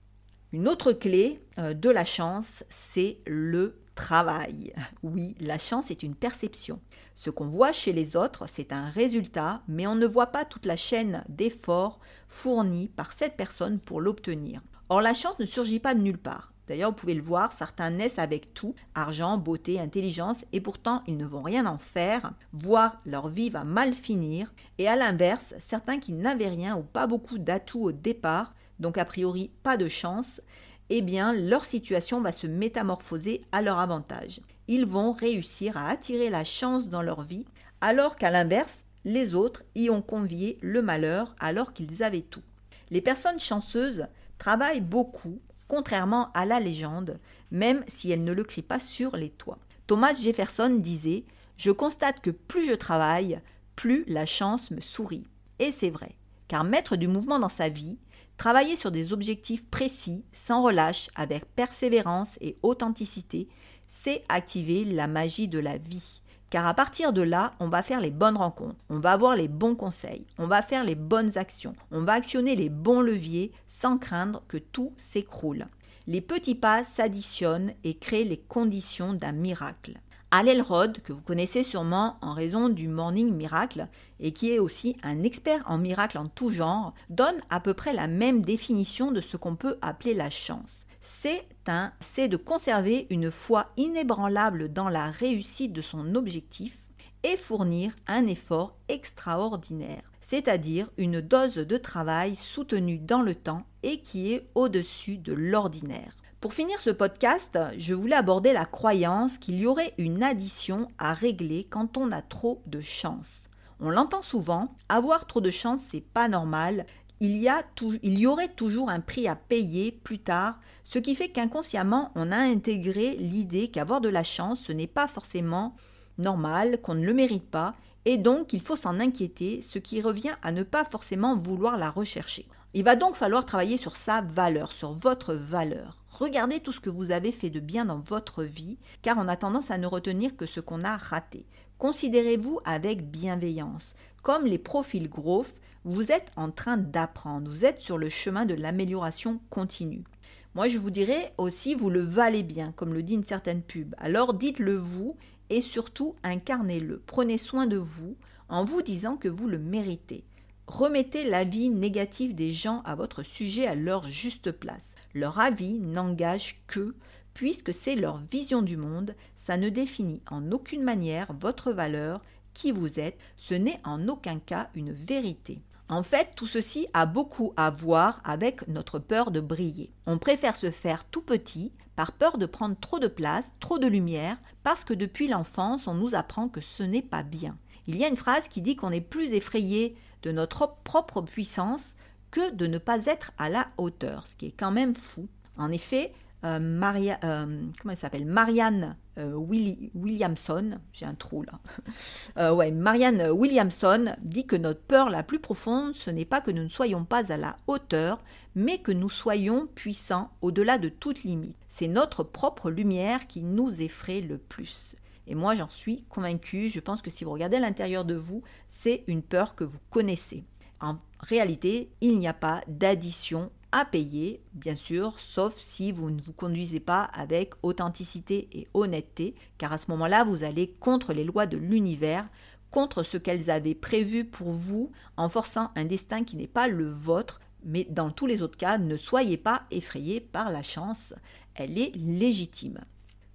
Une 0.54 0.70
autre 0.70 0.94
clé 0.94 1.42
euh, 1.60 1.74
de 1.74 1.90
la 1.90 2.06
chance, 2.06 2.64
c'est 2.70 3.18
le 3.26 3.76
travail. 3.96 4.74
Oui, 5.02 5.36
la 5.40 5.58
chance 5.58 5.90
est 5.90 6.04
une 6.04 6.16
perception. 6.16 6.80
Ce 7.16 7.30
qu'on 7.30 7.48
voit 7.48 7.72
chez 7.72 7.94
les 7.94 8.16
autres, 8.16 8.46
c'est 8.48 8.72
un 8.72 8.90
résultat, 8.90 9.62
mais 9.68 9.88
on 9.88 9.96
ne 9.96 10.06
voit 10.06 10.28
pas 10.28 10.46
toute 10.46 10.66
la 10.66 10.76
chaîne 10.76 11.24
d'efforts 11.30 12.00
fournis 12.28 12.90
par 12.90 13.14
cette 13.14 13.38
personne 13.38 13.80
pour 13.80 14.02
l'obtenir. 14.02 14.62
Or, 14.90 15.02
la 15.02 15.14
chance 15.14 15.40
ne 15.40 15.46
surgit 15.46 15.80
pas 15.80 15.96
de 15.96 16.02
nulle 16.02 16.18
part. 16.18 16.52
D'ailleurs, 16.68 16.90
vous 16.90 16.96
pouvez 16.96 17.14
le 17.14 17.22
voir, 17.22 17.52
certains 17.52 17.92
naissent 17.92 18.20
avec 18.20 18.54
tout, 18.54 18.74
argent, 18.96 19.38
beauté, 19.38 19.80
intelligence, 19.80 20.44
et 20.52 20.62
pourtant 20.62 21.04
ils 21.08 21.18
ne 21.18 21.26
vont 21.26 21.44
rien 21.44 21.66
en 21.66 21.78
faire, 21.78 22.34
voire 22.54 23.00
leur 23.06 23.28
vie 23.28 23.50
va 23.50 23.64
mal 23.64 23.94
finir. 23.94 24.52
Et 24.78 24.88
à 24.88 24.96
l'inverse, 24.96 25.54
certains 25.60 26.00
qui 26.00 26.14
n'avaient 26.14 26.50
rien 26.50 26.76
ou 26.76 26.82
pas 26.82 27.08
beaucoup 27.08 27.38
d'atouts 27.38 27.84
au 27.84 27.92
départ, 27.92 28.54
donc 28.80 28.98
a 28.98 29.06
priori 29.06 29.52
pas 29.64 29.78
de 29.78 29.88
chance, 29.88 30.42
eh 30.90 31.02
bien 31.02 31.34
leur 31.34 31.66
situation 31.66 32.22
va 32.22 32.32
se 32.32 32.48
métamorphoser 32.48 33.42
à 33.52 33.62
leur 33.62 33.80
avantage. 33.80 34.42
Ils 34.68 34.86
vont 34.86 35.12
réussir 35.12 35.78
à 35.78 35.90
attirer 35.90 36.30
la 36.30 36.44
chance 36.44 36.90
dans 36.90 37.02
leur 37.02 37.22
vie, 37.22 37.46
alors 37.82 38.16
qu'à 38.16 38.32
l'inverse, 38.32 38.86
les 39.04 39.36
autres 39.36 39.64
y 39.76 39.90
ont 39.90 40.02
convié 40.02 40.58
le 40.62 40.82
malheur 40.82 41.36
alors 41.40 41.74
qu'ils 41.74 42.04
avaient 42.04 42.22
tout. 42.22 42.42
Les 42.90 43.02
personnes 43.02 43.40
chanceuses 43.40 44.08
travaillent 44.38 44.82
beaucoup, 44.82 45.40
contrairement 45.68 46.32
à 46.34 46.46
la 46.46 46.60
légende, 46.60 47.20
même 47.52 47.84
si 47.88 48.12
elles 48.12 48.24
ne 48.24 48.34
le 48.34 48.44
crient 48.44 48.62
pas 48.62 48.80
sur 48.80 49.16
les 49.16 49.30
toits. 49.30 49.60
Thomas 49.88 50.14
Jefferson 50.14 50.70
disait 50.70 51.26
Je 51.58 51.72
constate 51.72 52.22
que 52.22 52.32
plus 52.32 52.68
je 52.68 52.74
travaille, 52.74 53.40
plus 53.76 54.04
la 54.08 54.26
chance 54.26 54.72
me 54.72 54.82
sourit. 54.82 55.28
Et 55.60 55.72
c'est 55.72 55.90
vrai, 55.90 56.16
car 56.48 56.64
mettre 56.64 56.96
du 56.96 57.08
mouvement 57.08 57.40
dans 57.40 57.50
sa 57.50 57.70
vie, 57.70 57.98
Travailler 58.38 58.76
sur 58.76 58.92
des 58.92 59.14
objectifs 59.14 59.66
précis, 59.66 60.26
sans 60.34 60.62
relâche, 60.62 61.10
avec 61.16 61.46
persévérance 61.56 62.38
et 62.42 62.58
authenticité, 62.64 63.48
c'est 63.88 64.24
activer 64.30 64.84
la 64.84 65.08
magie 65.08 65.48
de 65.48 65.60
la 65.60 65.78
vie. 65.78 66.22
Car 66.50 66.68
à 66.68 66.74
partir 66.74 67.12
de 67.12 67.22
là, 67.22 67.54
on 67.60 67.70
va 67.70 67.82
faire 67.82 68.00
les 68.00 68.12
bonnes 68.12 68.38
rencontres, 68.38 68.76
on 68.90 69.00
va 69.00 69.14
avoir 69.14 69.36
les 69.36 69.48
bons 69.48 69.76
conseils, 69.76 70.26
on 70.38 70.48
va 70.48 70.62
faire 70.62 70.84
les 70.84 70.96
bonnes 70.96 71.38
actions, 71.38 71.76
on 71.92 72.04
va 72.04 72.14
actionner 72.14 72.56
les 72.56 72.70
bons 72.70 73.02
leviers 73.02 73.52
sans 73.68 73.98
craindre 73.98 74.44
que 74.48 74.58
tout 74.58 74.94
s'écroule. 74.96 75.68
Les 76.08 76.22
petits 76.22 76.56
pas 76.56 76.84
s'additionnent 76.84 77.74
et 77.84 77.98
créent 77.98 78.24
les 78.26 78.38
conditions 78.38 79.14
d'un 79.14 79.32
miracle. 79.32 80.00
Al 80.32 80.48
Elrod, 80.50 81.02
que 81.02 81.14
vous 81.14 81.22
connaissez 81.22 81.64
sûrement 81.64 82.18
en 82.22 82.34
raison 82.34 82.70
du 82.70 82.88
Morning 82.88 83.34
Miracle, 83.34 83.88
et 84.20 84.32
qui 84.32 84.52
est 84.52 84.60
aussi 84.60 84.98
un 85.04 85.22
expert 85.22 85.64
en 85.66 85.78
miracles 85.78 86.18
en 86.18 86.28
tout 86.28 86.50
genre, 86.50 86.94
donne 87.10 87.40
à 87.50 87.60
peu 87.60 87.74
près 87.74 87.94
la 87.94 88.08
même 88.08 88.42
définition 88.42 89.12
de 89.12 89.22
ce 89.22 89.38
qu'on 89.38 89.56
peut 89.56 89.78
appeler 89.82 90.14
la 90.14 90.30
chance. 90.30 90.86
c'est 91.02 91.48
un 91.68 91.92
c'est 92.00 92.28
de 92.28 92.38
conserver 92.38 93.08
une 93.10 93.32
foi 93.32 93.68
inébranlable 93.78 94.74
dans 94.74 94.90
la 94.90 95.12
réussite 95.12 95.72
de 95.72 95.82
son 95.82 96.16
objectif 96.16 96.76
et 97.24 97.38
fournir 97.38 97.96
un 98.08 98.28
effort 98.28 98.76
extraordinaire, 98.88 100.12
c'est-à-dire 100.22 100.90
une 100.98 101.22
dose 101.22 101.56
de 101.56 101.78
travail 101.78 102.36
soutenue 102.36 103.00
dans 103.00 103.22
le 103.22 103.36
temps 103.36 103.66
et 103.84 104.02
qui 104.02 104.34
est 104.34 104.48
au-dessus 104.56 105.18
de 105.18 105.34
l'ordinaire. 105.34 106.16
Pour 106.46 106.54
finir 106.54 106.80
ce 106.80 106.92
podcast, 106.92 107.58
je 107.76 107.96
voulais 107.96 108.16
aborder 108.16 108.54
la 108.54 108.66
croyance 108.66 109.40
qu'il 109.40 109.56
y 109.56 109.66
aurait 109.66 109.96
une 109.98 110.22
addition 110.22 110.90
à 111.00 111.16
régler 111.16 111.64
quand 111.64 111.98
on 111.98 112.12
a 112.12 112.22
trop 112.22 112.62
de 112.68 112.82
chance. 112.82 113.50
On 113.80 113.90
l'entend 113.90 114.22
souvent, 114.22 114.76
avoir 114.88 115.26
trop 115.26 115.42
de 115.42 115.50
chance 115.50 115.82
c'est 115.90 116.06
pas 116.06 116.28
normal, 116.28 116.86
il 117.20 117.36
y, 117.36 117.50
a 117.50 117.64
il 118.04 118.20
y 118.20 118.28
aurait 118.28 118.54
toujours 118.54 118.92
un 118.92 119.00
prix 119.00 119.28
à 119.28 119.36
payer 119.36 119.92
plus 119.92 120.20
tard, 120.20 120.60
ce 120.84 121.00
qui 121.00 121.16
fait 121.16 121.30
qu'inconsciemment 121.30 122.12
on 122.14 122.32
a 122.32 122.38
intégré 122.38 123.16
l'idée 123.16 123.70
qu'avoir 123.70 124.00
de 124.00 124.10
la 124.10 124.24
chance 124.24 124.60
ce 124.68 124.72
n'est 124.72 124.86
pas 124.86 125.08
forcément 125.08 125.76
normal, 126.20 126.80
qu'on 126.80 126.94
ne 126.94 127.08
le 127.08 127.16
mérite 127.16 127.50
pas, 127.50 127.74
et 128.06 128.20
donc 128.20 128.54
il 128.54 128.62
faut 128.62 128.76
s'en 128.76 129.00
inquiéter, 129.00 129.64
ce 129.64 129.80
qui 129.80 130.00
revient 130.00 130.36
à 130.44 130.52
ne 130.52 130.62
pas 130.62 130.86
forcément 130.86 131.36
vouloir 131.36 131.80
la 131.80 131.90
rechercher. 131.90 132.46
Il 132.76 132.84
va 132.84 132.96
donc 132.96 133.16
falloir 133.16 133.46
travailler 133.48 133.78
sur 133.78 133.96
sa 133.96 134.22
valeur, 134.22 134.72
sur 134.72 134.92
votre 134.92 135.34
valeur. 135.34 136.05
Regardez 136.18 136.62
tout 136.62 136.72
ce 136.72 136.80
que 136.80 136.90
vous 136.90 137.12
avez 137.12 137.34
fait 137.34 137.50
de 137.50 137.60
bien 137.60 137.84
dans 137.84 138.00
votre 138.00 138.42
vie, 138.42 138.78
car 139.02 139.18
on 139.18 139.28
a 139.28 139.36
tendance 139.36 139.70
à 139.70 139.78
ne 139.78 139.86
retenir 139.86 140.38
que 140.38 140.46
ce 140.46 140.62
qu'on 140.62 140.86
a 140.86 140.96
raté. 140.96 141.46
Considérez-vous 141.78 142.62
avec 142.64 143.12
bienveillance. 143.12 143.96
Comme 144.24 144.46
les 144.46 144.58
profils 144.58 145.10
growth, 145.10 145.54
vous 145.84 146.14
êtes 146.14 146.32
en 146.38 146.52
train 146.52 146.78
d'apprendre, 146.78 147.52
vous 147.52 147.66
êtes 147.66 147.82
sur 147.82 147.98
le 147.98 148.08
chemin 148.08 148.46
de 148.46 148.54
l'amélioration 148.54 149.42
continue. 149.50 150.06
Moi, 150.54 150.70
je 150.70 150.78
vous 150.78 150.90
dirais 150.90 151.34
aussi, 151.38 151.76
vous 151.76 151.90
le 151.90 152.06
valez 152.06 152.44
bien, 152.44 152.72
comme 152.78 152.94
le 152.94 153.04
dit 153.04 153.16
une 153.16 153.26
certaine 153.26 153.62
pub. 153.62 153.94
Alors 153.98 154.34
dites-le 154.34 154.78
vous 154.78 155.18
et 155.50 155.60
surtout 155.60 156.16
incarnez-le. 156.24 157.04
Prenez 157.06 157.38
soin 157.38 157.68
de 157.68 157.76
vous 157.76 158.16
en 158.48 158.64
vous 158.64 158.82
disant 158.82 159.18
que 159.18 159.28
vous 159.28 159.50
le 159.50 159.60
méritez. 159.60 160.24
Remettez 160.68 161.30
l'avis 161.30 161.68
négatif 161.68 162.34
des 162.34 162.54
gens 162.54 162.84
à 162.86 162.96
votre 162.96 163.22
sujet 163.22 163.68
à 163.68 163.76
leur 163.76 164.06
juste 164.06 164.54
place. 164.54 164.95
Leur 165.16 165.40
avis 165.40 165.80
n'engage 165.80 166.62
que, 166.68 166.94
puisque 167.34 167.74
c'est 167.74 167.96
leur 167.96 168.18
vision 168.18 168.62
du 168.62 168.76
monde, 168.76 169.16
ça 169.38 169.56
ne 169.56 169.70
définit 169.70 170.22
en 170.30 170.52
aucune 170.52 170.84
manière 170.84 171.32
votre 171.40 171.72
valeur, 171.72 172.22
qui 172.54 172.74
vous 172.74 173.00
êtes, 173.00 173.18
ce 173.38 173.54
n'est 173.54 173.80
en 173.86 174.10
aucun 174.10 174.40
cas 174.40 174.70
une 174.76 174.92
vérité. 174.92 175.62
En 175.88 176.04
fait, 176.04 176.30
tout 176.36 176.48
ceci 176.48 176.88
a 176.94 177.06
beaucoup 177.06 177.54
à 177.56 177.70
voir 177.70 178.20
avec 178.26 178.68
notre 178.68 179.00
peur 179.00 179.32
de 179.32 179.40
briller. 179.40 179.94
On 180.06 180.18
préfère 180.18 180.58
se 180.58 180.70
faire 180.70 181.06
tout 181.06 181.22
petit 181.22 181.72
par 181.96 182.12
peur 182.12 182.38
de 182.38 182.46
prendre 182.46 182.78
trop 182.78 183.00
de 183.00 183.08
place, 183.08 183.54
trop 183.62 183.78
de 183.78 183.88
lumière, 183.88 184.38
parce 184.64 184.84
que 184.84 184.94
depuis 184.94 185.30
l'enfance, 185.30 185.88
on 185.88 185.94
nous 185.94 186.14
apprend 186.14 186.50
que 186.50 186.60
ce 186.60 186.84
n'est 186.84 187.02
pas 187.02 187.24
bien. 187.24 187.58
Il 187.88 187.98
y 187.98 188.04
a 188.04 188.10
une 188.10 188.18
phrase 188.18 188.50
qui 188.50 188.62
dit 188.62 188.76
qu'on 188.76 188.92
est 188.92 189.00
plus 189.00 189.32
effrayé 189.32 189.96
de 190.24 190.34
notre 190.34 190.76
propre 190.84 191.22
puissance 191.22 191.96
que 192.32 192.52
de 192.52 192.68
ne 192.68 192.78
pas 192.78 193.06
être 193.06 193.32
à 193.38 193.50
la 193.50 193.68
hauteur, 193.78 194.28
ce 194.28 194.36
qui 194.36 194.48
est 194.48 194.56
quand 194.58 194.72
même 194.72 194.96
fou. 194.96 195.28
En 195.58 195.72
effet, 195.72 196.12
euh, 196.46 196.60
euh, 196.60 198.26
Marianne 198.26 198.96
euh, 199.18 199.34
Williamson, 199.34 200.80
j'ai 200.94 201.06
un 201.06 201.16
trou 201.16 201.44
là. 201.44 202.72
Marianne 202.72 203.30
Williamson 203.32 204.16
dit 204.22 204.46
que 204.46 204.56
notre 204.56 204.82
peur 204.82 205.10
la 205.10 205.24
plus 205.24 205.40
profonde, 205.40 205.96
ce 205.96 206.12
n'est 206.12 206.26
pas 206.26 206.42
que 206.42 206.52
nous 206.52 206.64
ne 206.64 206.70
soyons 206.70 207.04
pas 207.04 207.32
à 207.32 207.38
la 207.38 207.58
hauteur, 207.68 208.20
mais 208.54 208.78
que 208.78 208.92
nous 208.92 209.10
soyons 209.10 209.68
puissants 209.74 210.30
au-delà 210.42 210.78
de 210.78 210.90
toute 210.90 211.24
limite. 211.24 211.56
C'est 211.70 211.88
notre 211.88 212.24
propre 212.24 212.70
lumière 212.70 213.28
qui 213.28 213.42
nous 213.42 213.82
effraie 213.82 214.22
le 214.22 214.38
plus. 214.38 214.96
Et 215.28 215.34
moi, 215.34 215.56
j'en 215.56 215.70
suis 215.70 216.04
convaincue. 216.10 216.70
Je 216.70 216.80
pense 216.80 217.02
que 217.02 217.10
si 217.10 217.24
vous 217.24 217.32
regardez 217.32 217.60
l'intérieur 217.60 218.06
de 218.06 218.14
vous, 218.14 218.44
c'est 218.70 219.04
une 219.08 219.24
peur 219.24 219.56
que 219.56 219.64
vous 219.64 219.80
connaissez. 219.90 220.44
En 220.86 221.00
réalité, 221.20 221.90
il 222.00 222.20
n'y 222.20 222.28
a 222.28 222.34
pas 222.34 222.62
d'addition 222.68 223.50
à 223.72 223.86
payer, 223.86 224.44
bien 224.54 224.76
sûr, 224.76 225.20
sauf 225.20 225.58
si 225.58 225.92
vous 225.92 226.12
ne 226.12 226.22
vous 226.22 226.32
conduisez 226.32 226.80
pas 226.80 227.06
avec 227.06 227.54
authenticité 227.64 228.48
et 228.54 228.68
honnêteté, 228.76 229.34
car 229.58 229.74
à 229.74 229.80
ce 229.80 229.90
moment-là, 229.90 230.24
vous 230.24 230.44
allez 230.44 230.76
contre 230.80 231.12
les 231.12 231.24
lois 231.24 231.48
de 231.48 231.58
l'univers, 231.58 232.28
contre 232.70 233.02
ce 233.02 233.18
qu'elles 233.18 233.50
avaient 233.50 233.74
prévu 233.74 234.26
pour 234.26 234.52
vous, 234.52 234.92
en 235.18 235.28
forçant 235.28 235.72
un 235.76 235.86
destin 235.86 236.24
qui 236.24 236.36
n'est 236.36 236.46
pas 236.46 236.68
le 236.68 236.88
vôtre, 236.88 237.40
mais 237.64 237.88
dans 237.90 238.12
tous 238.12 238.28
les 238.28 238.44
autres 238.44 238.58
cas, 238.58 238.78
ne 238.78 238.96
soyez 238.96 239.38
pas 239.38 239.64
effrayés 239.72 240.22
par 240.22 240.52
la 240.52 240.62
chance, 240.62 241.16
elle 241.56 241.80
est 241.80 241.96
légitime. 241.96 242.80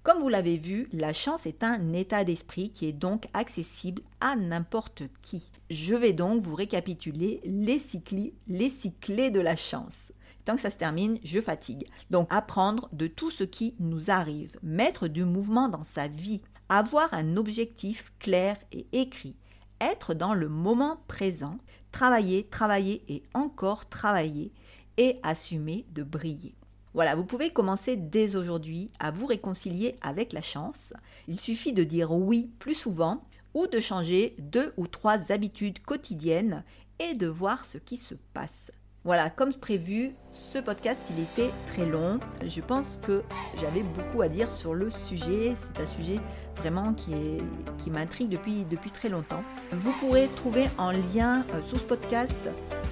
Comme 0.03 0.19
vous 0.19 0.29
l'avez 0.29 0.55
vu, 0.55 0.87
la 0.93 1.11
chance 1.11 1.45
est 1.45 1.65
un 1.65 1.91
état 1.91 2.23
d'esprit 2.23 2.69
qui 2.69 2.87
est 2.87 2.93
donc 2.93 3.27
accessible 3.33 4.03
à 4.21 4.37
n'importe 4.37 5.03
qui. 5.21 5.43
Je 5.71 5.95
vais 5.95 6.11
donc 6.11 6.41
vous 6.41 6.53
récapituler 6.53 7.39
les, 7.45 7.79
cycles, 7.79 8.33
les 8.49 8.69
cyclés 8.69 9.29
de 9.29 9.39
la 9.39 9.55
chance. 9.55 10.11
Tant 10.43 10.55
que 10.55 10.61
ça 10.61 10.69
se 10.69 10.77
termine, 10.77 11.17
je 11.23 11.39
fatigue. 11.39 11.87
Donc 12.09 12.27
apprendre 12.29 12.89
de 12.91 13.07
tout 13.07 13.31
ce 13.31 13.45
qui 13.45 13.75
nous 13.79 14.11
arrive, 14.11 14.57
mettre 14.63 15.07
du 15.07 15.23
mouvement 15.23 15.69
dans 15.69 15.85
sa 15.85 16.09
vie, 16.09 16.41
avoir 16.67 17.13
un 17.13 17.37
objectif 17.37 18.11
clair 18.19 18.57
et 18.73 18.85
écrit, 18.91 19.37
être 19.79 20.13
dans 20.13 20.33
le 20.33 20.49
moment 20.49 20.97
présent, 21.07 21.57
travailler, 21.93 22.47
travailler 22.47 23.05
et 23.07 23.23
encore 23.33 23.87
travailler 23.87 24.51
et 24.97 25.19
assumer 25.23 25.85
de 25.93 26.03
briller. 26.03 26.53
Voilà, 26.93 27.15
vous 27.15 27.23
pouvez 27.23 27.51
commencer 27.51 27.95
dès 27.95 28.35
aujourd'hui 28.35 28.91
à 28.99 29.11
vous 29.11 29.25
réconcilier 29.25 29.95
avec 30.01 30.33
la 30.33 30.41
chance. 30.41 30.91
Il 31.29 31.39
suffit 31.39 31.71
de 31.71 31.85
dire 31.85 32.11
oui 32.11 32.51
plus 32.59 32.75
souvent 32.75 33.23
ou 33.53 33.67
de 33.67 33.79
changer 33.79 34.35
deux 34.39 34.73
ou 34.77 34.87
trois 34.87 35.31
habitudes 35.31 35.81
quotidiennes 35.81 36.63
et 36.99 37.13
de 37.13 37.27
voir 37.27 37.65
ce 37.65 37.77
qui 37.77 37.97
se 37.97 38.15
passe. 38.33 38.71
Voilà, 39.03 39.31
comme 39.31 39.51
prévu, 39.51 40.11
ce 40.31 40.59
podcast, 40.59 41.09
il 41.09 41.23
était 41.23 41.51
très 41.65 41.87
long. 41.87 42.19
Je 42.45 42.61
pense 42.61 42.99
que 43.01 43.23
j'avais 43.59 43.81
beaucoup 43.81 44.21
à 44.21 44.27
dire 44.27 44.51
sur 44.51 44.75
le 44.75 44.91
sujet. 44.91 45.53
C'est 45.55 45.81
un 45.81 45.87
sujet 45.87 46.19
vraiment 46.57 46.93
qui, 46.93 47.11
qui 47.79 47.89
m'intrigue 47.89 48.29
depuis, 48.29 48.63
depuis 48.69 48.91
très 48.91 49.09
longtemps. 49.09 49.41
Vous 49.71 49.91
pourrez 49.93 50.27
trouver 50.35 50.65
en 50.77 50.91
lien 50.91 51.43
euh, 51.55 51.61
sous 51.67 51.77
ce 51.77 51.83
podcast 51.83 52.37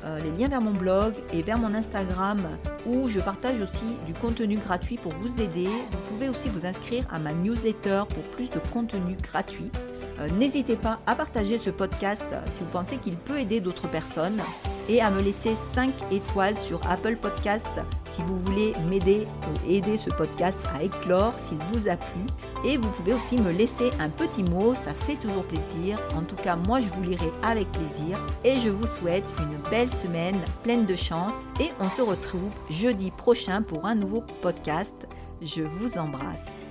euh, 0.03 0.17
les 0.17 0.31
liens 0.31 0.47
vers 0.47 0.61
mon 0.61 0.73
blog 0.73 1.13
et 1.31 1.43
vers 1.43 1.59
mon 1.59 1.75
Instagram 1.75 2.39
où 2.87 3.07
je 3.07 3.19
partage 3.19 3.61
aussi 3.61 3.85
du 4.07 4.13
contenu 4.13 4.57
gratuit 4.57 4.97
pour 4.97 5.11
vous 5.13 5.39
aider. 5.39 5.67
Vous 5.67 5.97
pouvez 6.09 6.27
aussi 6.27 6.49
vous 6.49 6.65
inscrire 6.65 7.05
à 7.11 7.19
ma 7.19 7.33
newsletter 7.33 8.03
pour 8.09 8.23
plus 8.31 8.49
de 8.49 8.59
contenu 8.73 9.15
gratuit. 9.21 9.69
Euh, 10.19 10.27
n'hésitez 10.37 10.75
pas 10.75 10.99
à 11.07 11.15
partager 11.15 11.57
ce 11.57 11.69
podcast 11.69 12.25
si 12.53 12.61
vous 12.61 12.69
pensez 12.71 12.97
qu'il 12.97 13.15
peut 13.15 13.39
aider 13.39 13.59
d'autres 13.59 13.87
personnes 13.87 14.41
et 14.89 15.01
à 15.01 15.11
me 15.11 15.21
laisser 15.21 15.55
5 15.73 15.91
étoiles 16.11 16.57
sur 16.57 16.81
Apple 16.89 17.15
Podcast 17.15 17.67
si 18.11 18.23
vous 18.23 18.39
voulez 18.39 18.73
m'aider 18.89 19.27
ou 19.47 19.71
aider 19.71 19.97
ce 19.97 20.09
podcast 20.09 20.57
à 20.75 20.83
éclore 20.83 21.33
s'il 21.37 21.57
vous 21.71 21.87
a 21.87 21.95
plu. 21.95 22.21
Et 22.65 22.75
vous 22.75 22.89
pouvez 22.89 23.13
aussi 23.13 23.37
me 23.37 23.51
laisser 23.51 23.91
un 23.99 24.09
petit 24.09 24.43
mot, 24.43 24.73
ça 24.73 24.93
fait 24.93 25.15
toujours 25.15 25.43
plaisir. 25.43 25.97
En 26.17 26.23
tout 26.23 26.35
cas, 26.35 26.55
moi 26.55 26.79
je 26.81 26.87
vous 26.87 27.03
lirai 27.03 27.31
avec 27.43 27.71
plaisir 27.71 28.19
et 28.43 28.59
je 28.59 28.69
vous 28.69 28.87
souhaite 28.87 29.31
une 29.39 29.69
belle 29.69 29.91
semaine 29.91 30.39
pleine 30.63 30.85
de 30.85 30.95
chance 30.95 31.35
et 31.61 31.69
on 31.79 31.89
se 31.91 32.01
retrouve 32.01 32.51
jeudi 32.69 33.11
prochain 33.11 33.61
pour 33.61 33.85
un 33.85 33.95
nouveau 33.95 34.23
podcast. 34.41 35.07
Je 35.41 35.61
vous 35.61 35.97
embrasse. 35.97 36.68